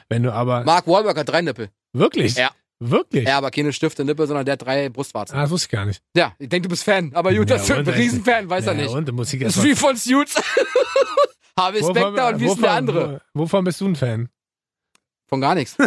[0.08, 0.64] Wenn du aber...
[0.64, 1.70] Mark Wahlberg hat drei Nippel.
[1.92, 2.34] Wirklich?
[2.36, 2.50] Ja.
[2.80, 3.28] Wirklich?
[3.28, 5.36] Ja, aber keine Stifte, Nippel, sondern der hat drei Brustwarzen.
[5.36, 6.02] Ah, das wusste ich gar nicht.
[6.16, 7.12] Ja, ich denke, du bist Fan.
[7.14, 8.92] Aber gut, Ja, ist ein Riesenfan, weiß er ja, nicht.
[8.92, 10.34] Und muss ich Das ist wie von Suits.
[11.58, 13.22] Harvey Specter und wie ist der andere?
[13.34, 14.28] Wovon bist du ein Fan?
[15.32, 15.74] Von gar nichts.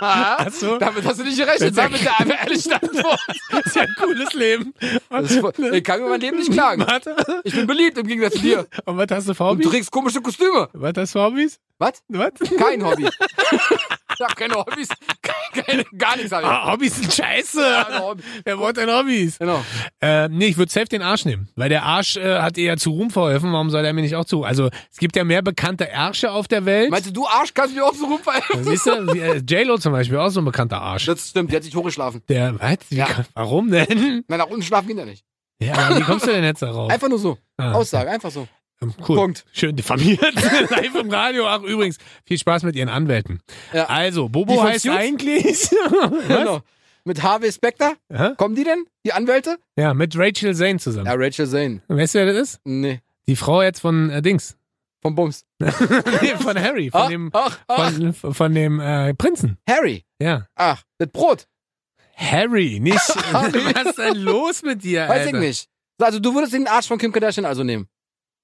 [0.00, 1.76] Achso, Damit hast du nicht gerechnet.
[1.76, 3.20] Sag bitte einfach ehrlich Antwort.
[3.52, 4.74] das ist ja ein cooles Leben.
[5.08, 6.84] Voll- Ich kann über mein Leben nicht klagen.
[6.84, 7.14] Warte.
[7.44, 8.66] Ich bin beliebt im Gegensatz zu dir.
[8.84, 9.70] Und was hast du für Und du Hobbys?
[9.70, 10.68] trägst komische Kostüme.
[10.72, 11.60] Was hast du für Hobbys?
[11.78, 12.02] Was?
[12.08, 12.32] Was?
[12.58, 13.08] Kein Hobby.
[14.18, 14.88] Ich hab keine Hobbys.
[15.52, 16.46] Keine, gar nichts hab ich.
[16.46, 18.00] Ah, Hobbys sind scheiße.
[18.00, 18.22] Hobby.
[18.44, 19.38] Wer wollte denn Hobbys?
[19.38, 19.64] Genau.
[20.00, 21.48] Äh, nee, ich würde safe den Arsch nehmen.
[21.56, 23.52] Weil der Arsch äh, hat ja zu Ruhm verholfen.
[23.52, 24.44] Warum soll er mir nicht auch zu?
[24.44, 26.90] Also, es gibt ja mehr bekannte Ärsche auf der Welt.
[26.90, 28.42] Meinst du, du Arsch kannst mir auch so rumfallen?
[28.62, 31.06] Siehst du, äh, J-Lo zum Beispiel, auch so ein bekannter Arsch.
[31.06, 32.22] Das stimmt, die hat sich hochgeschlafen.
[32.28, 32.76] Der, was?
[32.90, 33.06] Wie, Ja.
[33.06, 34.24] kann- Warum denn?
[34.28, 35.24] Nein, nach unten schlafen geht er nicht.
[35.60, 36.90] Ja, aber wie kommst du denn jetzt darauf?
[36.90, 37.38] Einfach nur so.
[37.56, 38.46] Ah, Aussage, einfach so.
[38.82, 39.16] Ähm, Cool.
[39.16, 39.44] Punkt.
[39.52, 40.20] Schön diffamiert.
[40.70, 41.46] Live im Radio.
[41.46, 43.40] Ach, übrigens, viel Spaß mit Ihren Anwälten.
[43.72, 43.86] Ja.
[43.86, 44.96] Also, Bobo von heißt Suits?
[44.96, 45.70] eigentlich.
[46.28, 46.60] Genau.
[47.04, 47.94] Mit Harvey Specter?
[48.12, 48.34] Hä?
[48.36, 48.84] Kommen die denn?
[49.06, 49.56] Die Anwälte?
[49.76, 51.06] Ja, mit Rachel Zane zusammen.
[51.06, 51.80] Ja, Rachel Zane.
[51.88, 52.60] Weißt du, wer das ist?
[52.64, 53.00] Nee.
[53.26, 54.56] Die Frau jetzt von äh, Dings.
[55.00, 55.44] Vom Bums.
[55.58, 55.70] nee,
[56.38, 57.92] von Harry, von Ach, dem, ach, ach.
[57.92, 59.56] von, von dem äh, Prinzen.
[59.66, 60.04] Harry.
[60.20, 60.46] Ja.
[60.56, 61.46] Ach, das Brot.
[62.16, 62.96] Harry, nicht.
[63.32, 63.54] Was
[63.86, 65.38] ist denn los mit dir, Weiß Alter?
[65.38, 65.68] ich nicht.
[66.00, 67.88] Also du würdest den Arsch von Kim Kardashian also nehmen.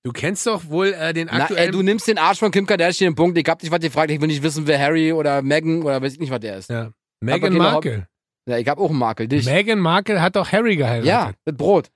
[0.06, 1.72] Du kennst doch wohl äh, den Na, ey, aktuellen.
[1.72, 3.38] du nimmst den Arsch von Kim Kardashian, Punkt.
[3.38, 6.12] Ich hab dich was gefragt, ich will nicht wissen, wer Harry oder Meghan oder weiß
[6.12, 6.68] ich nicht, was der ist.
[6.68, 6.90] ja.
[7.20, 8.06] Meghan Markle.
[8.46, 9.46] Ja, ich hab auch einen Makel, dich.
[9.46, 11.06] Meghan Markle hat doch Harry geheiratet.
[11.06, 11.90] ja, das Brot.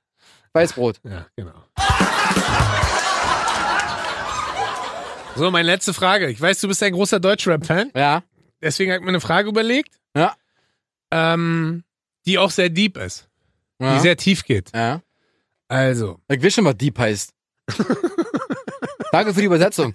[0.54, 1.00] Weißbrot.
[1.04, 1.52] Ja, genau.
[5.36, 6.30] So, meine letzte Frage.
[6.30, 7.92] Ich weiß, du bist ein großer Deutschrap-Fan.
[7.94, 8.22] Ja.
[8.62, 10.34] Deswegen habe ich mir eine Frage überlegt, Ja.
[11.12, 11.84] ähm,
[12.26, 13.28] die auch sehr deep ist.
[13.80, 13.94] Ja.
[13.94, 14.70] Die sehr tief geht.
[14.74, 15.02] ja.
[15.70, 16.18] Also.
[16.28, 17.34] Ich will schon, was Deep heißt.
[19.12, 19.94] Danke für die Übersetzung.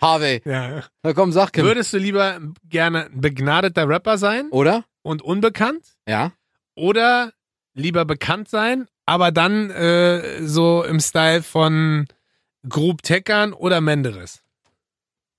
[0.00, 0.42] Harvey.
[0.44, 0.84] Ja.
[1.02, 1.64] Na komm, sag Kim.
[1.64, 4.84] Würdest du lieber gerne ein begnadeter Rapper sein Oder?
[5.02, 5.84] und unbekannt?
[6.08, 6.32] Ja.
[6.74, 7.32] Oder
[7.74, 12.06] lieber bekannt sein, aber dann äh, so im Style von
[12.68, 14.42] Grub Teckern oder Menderes?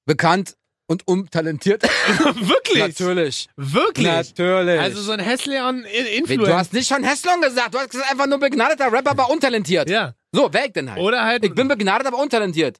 [0.05, 0.55] Bekannt
[0.87, 1.83] und untalentiert.
[2.35, 2.77] Wirklich?
[2.79, 3.49] Natürlich.
[3.55, 4.05] Wirklich?
[4.07, 4.79] Natürlich.
[4.79, 6.51] Also so ein Hässleon Wie, Influencer.
[6.51, 7.73] du hast nicht schon Heslon gesagt.
[7.73, 9.89] Du hast gesagt, einfach nur begnadeter Rapper, aber untalentiert.
[9.89, 10.13] ja.
[10.35, 11.01] So, wer ich denn halt?
[11.01, 11.43] Oder halt.
[11.45, 12.79] Ich bin begnadet, aber untalentiert.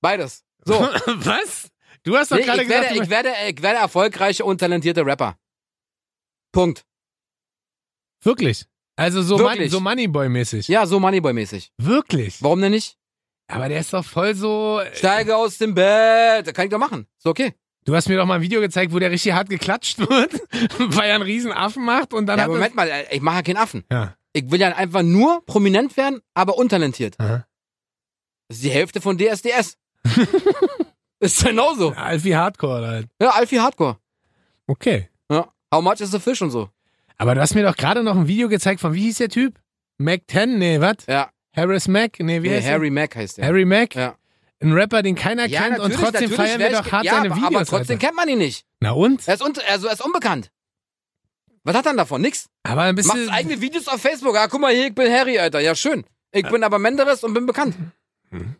[0.00, 0.44] Beides.
[0.64, 0.74] So.
[1.06, 1.68] Was?
[2.02, 4.58] Du hast doch Nee, gerade ich, werde, gesagt, du ich, werde, ich werde erfolgreiche und
[4.58, 5.36] talentierte Rapper.
[6.52, 6.84] Punkt.
[8.22, 8.64] wirklich.
[8.98, 9.70] Also so, Wirklich?
[9.70, 10.68] so Moneyboy-mäßig.
[10.68, 11.70] Ja, so Moneyboy-mäßig.
[11.76, 12.42] Wirklich.
[12.42, 12.96] Warum denn nicht?
[13.46, 14.80] Aber der ist doch voll so.
[14.94, 16.54] Steige aus dem Bett.
[16.54, 17.06] Kann ich doch machen.
[17.18, 17.54] Ist okay.
[17.84, 20.32] Du hast mir doch mal ein Video gezeigt, wo der richtig hart geklatscht wird,
[20.78, 23.42] weil er einen riesen Affen macht und dann Ja, Moment mal, äh, ich mache ja
[23.42, 23.84] keinen Affen.
[23.92, 24.16] Ja.
[24.36, 27.18] Ich will ja einfach nur prominent werden, aber untalentiert.
[27.18, 27.46] Aha.
[28.48, 29.78] Das ist die Hälfte von DSDS.
[31.20, 31.92] ist genauso.
[31.92, 33.08] Alfie Hardcore halt.
[33.18, 33.96] Ja, Alfie Hardcore.
[34.66, 35.08] Okay.
[35.30, 35.50] Ja.
[35.72, 36.68] How much is the fish und so.
[37.16, 39.58] Aber du hast mir doch gerade noch ein Video gezeigt von, wie hieß der Typ?
[39.96, 40.58] Mac 10?
[40.58, 40.96] Nee, was?
[41.08, 41.30] Ja.
[41.56, 42.20] Harris Mac?
[42.20, 43.46] Nee, wie Nee, heißt Harry Mack heißt der?
[43.46, 43.94] Harry Mac?
[43.94, 44.16] Ja.
[44.60, 47.46] Ein Rapper, den keiner Ja, kennt und trotzdem feiern wir doch hart ja, seine Videos.
[47.46, 48.06] aber trotzdem Alter.
[48.06, 48.66] kennt man ihn nicht.
[48.80, 49.26] Na und?
[49.26, 50.50] Er ist, un also, er ist unbekannt.
[51.66, 52.20] Was hat er davon?
[52.22, 52.46] Nix.
[52.62, 53.28] Aber ein Macht bisschen.
[53.30, 54.34] eigene Videos auf Facebook.
[54.34, 55.60] Ja, guck mal hier, ich bin Harry, Alter.
[55.60, 56.04] Ja, schön.
[56.32, 57.76] Ich bin aber Menderes und bin bekannt.
[58.30, 58.56] Mhm.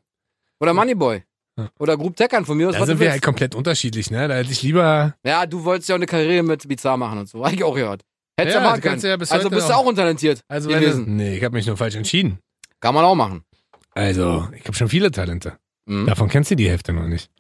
[0.61, 1.22] Oder Moneyboy.
[1.59, 1.70] Ja.
[1.78, 3.12] Oder Group Teckern von mir aus, Da sind wir willst.
[3.12, 4.28] halt komplett unterschiedlich, ne?
[4.28, 5.14] Da hätte ich lieber.
[5.24, 7.42] Ja, du wolltest ja auch eine Karriere mit Bizarre machen und so.
[7.46, 8.02] Hab ich auch gehört.
[8.38, 9.00] Hättest Ja, ja, machen können.
[9.00, 11.07] ja also bist du auch untalentiert Also gewesen.
[11.07, 12.38] du, Nee, ich habe mich nur falsch entschieden.
[12.80, 13.44] Kann man auch machen.
[13.92, 15.57] Also, ich habe schon viele Talente.
[15.86, 16.07] Mhm.
[16.07, 17.30] Davon kennst du die Hälfte noch nicht.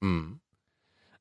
[0.00, 0.40] Mhm.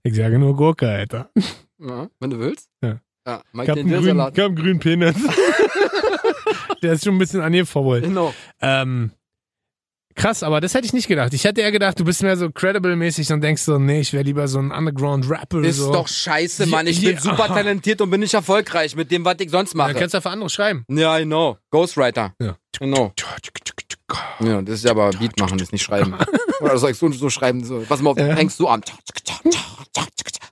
[0.04, 1.32] Ich sage nur Gurke, Alter.
[1.80, 2.70] Ja, wenn du willst.
[2.84, 3.00] Ja.
[3.28, 5.16] Ja, hab den einen grünen, hab einen grünen Penis.
[6.82, 8.04] Der ist schon ein bisschen angefault.
[8.04, 8.34] Genau.
[8.62, 9.12] Ähm,
[10.16, 11.34] krass, aber das hätte ich nicht gedacht.
[11.34, 14.24] Ich hätte eher gedacht, du bist mehr so credible-mäßig und denkst so, nee, ich wäre
[14.24, 15.62] lieber so ein Underground-Rapper.
[15.64, 15.92] Ist so.
[15.92, 16.88] doch scheiße, Mann.
[16.88, 17.56] Ich ja, bin super aha.
[17.56, 19.96] talentiert und bin nicht erfolgreich mit dem, was ich sonst Dann mache.
[19.96, 20.86] kannst du ja für andere schreiben.
[20.88, 21.58] Ja, I know.
[21.72, 22.34] Ghostwriter.
[22.40, 22.56] Ja.
[22.80, 23.12] Genau.
[24.40, 26.16] Ja, das ist ja aber Beat machen, das ist nicht schreiben.
[26.62, 27.66] Oder soll ich so, so schreiben?
[27.66, 27.84] So.
[27.90, 28.36] Pass mal auf, Ja.
[28.36, 28.82] fängst du an.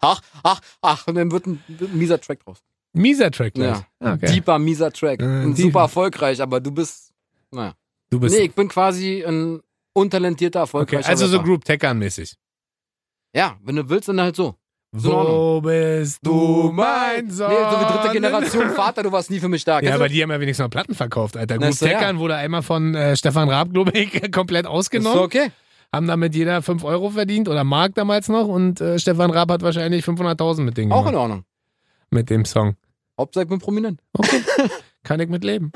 [0.01, 1.07] Ach, ach, ach.
[1.07, 2.59] Und dann wird ein, wird ein mieser Track draus.
[2.93, 3.77] Mieser Track gleich.
[3.77, 3.87] Ja.
[3.99, 4.27] Ah, Okay.
[4.27, 5.21] Deeper, mieser Track.
[5.21, 7.11] Äh, super erfolgreich, aber du bist.
[7.51, 7.73] Naja.
[8.09, 8.35] Du bist.
[8.35, 9.61] Nee, ich bin quasi ein
[9.93, 11.47] untalentierter, okay, erfolgreicher also so Rapper.
[11.47, 12.35] Group Teckern-mäßig.
[13.33, 14.55] Ja, wenn du willst, dann halt so.
[14.97, 17.49] So Wo bist du, mein Sohn?
[17.49, 19.81] Nee, so wie dritte Generation Vater, du warst nie für mich da.
[19.81, 21.61] Ja, aber die haben ja wenigstens noch Platten verkauft, Alter.
[21.61, 21.93] Ist so, ja.
[21.99, 25.17] Teckern wurde einmal von äh, Stefan Raab, glaube ich, komplett ist ausgenommen.
[25.17, 25.51] so okay.
[25.95, 29.61] Haben damit jeder 5 Euro verdient oder Mark damals noch und äh, Stefan Raab hat
[29.61, 31.43] wahrscheinlich 500.000 mit dem Auch gemacht, in Ordnung.
[32.09, 32.75] mit dem Song.
[33.17, 34.01] Hauptsache ich bin prominent.
[34.11, 34.41] Okay,
[35.03, 35.71] kann ich mit leben.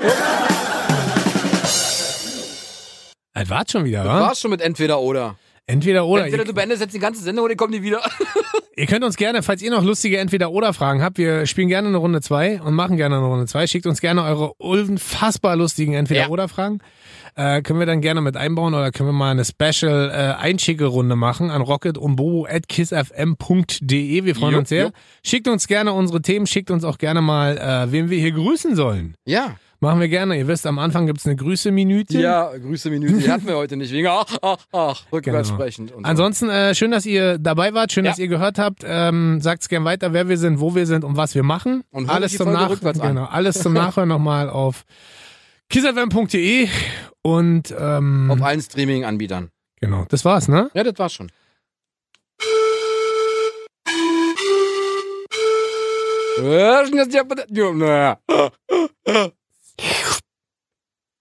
[3.32, 4.20] Das war's schon wieder, wa?
[4.20, 5.36] warst schon mit entweder oder.
[5.66, 6.24] Entweder oder.
[6.24, 8.02] entweder du beendest jetzt die ganze Sendung oder ich komme nie wieder.
[8.76, 12.20] ihr könnt uns gerne, falls ihr noch lustige Entweder-Oder-Fragen habt, wir spielen gerne eine Runde
[12.20, 13.68] 2 und machen gerne eine Runde 2.
[13.68, 16.80] Schickt uns gerne eure unfassbar lustigen Entweder-Oder-Fragen.
[17.36, 21.14] Äh, können wir dann gerne mit einbauen oder können wir mal eine Special äh, Einschicke-Runde
[21.16, 24.24] machen an rocketundbobo.kissfm.de.
[24.24, 24.84] Wir freuen Jo, uns sehr.
[24.84, 24.90] jo.
[25.24, 28.74] Schickt uns gerne unsere Themen, schickt uns auch gerne mal, äh, wen wir hier grüßen
[28.76, 29.14] sollen.
[29.24, 29.56] Ja.
[29.82, 30.36] Machen wir gerne.
[30.36, 32.20] Ihr wisst, am Anfang gibt's eine Grüße-Minütchen.
[32.20, 33.14] Ja, Grüße Minute.
[33.14, 33.90] Die hatten wir heute nicht.
[33.94, 35.58] Wegen ach, ach, ach, rückwärts Genau.
[35.58, 35.88] sprechend.
[35.90, 35.96] So.
[36.02, 38.10] Ansonsten äh, schön, dass ihr dabei wart, schön, Ja.
[38.10, 38.82] dass ihr gehört habt.
[38.86, 41.82] Ähm, sagt's gern weiter, wer wir sind, wo wir sind und was wir machen.
[41.92, 43.08] Und alles zum Folge Nach rückwärts an.
[43.14, 44.84] genau, alles zum Nachhören nochmal auf
[45.70, 46.68] kissfm.de
[47.22, 49.50] und ähm, Auf allen Streaming-Anbietern.
[49.80, 50.70] genau, das war's, ne?
[50.74, 51.30] Ja, das war's schon.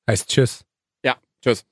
[0.07, 0.63] Heißt Tschüss.
[1.03, 1.65] Ja, tschüss.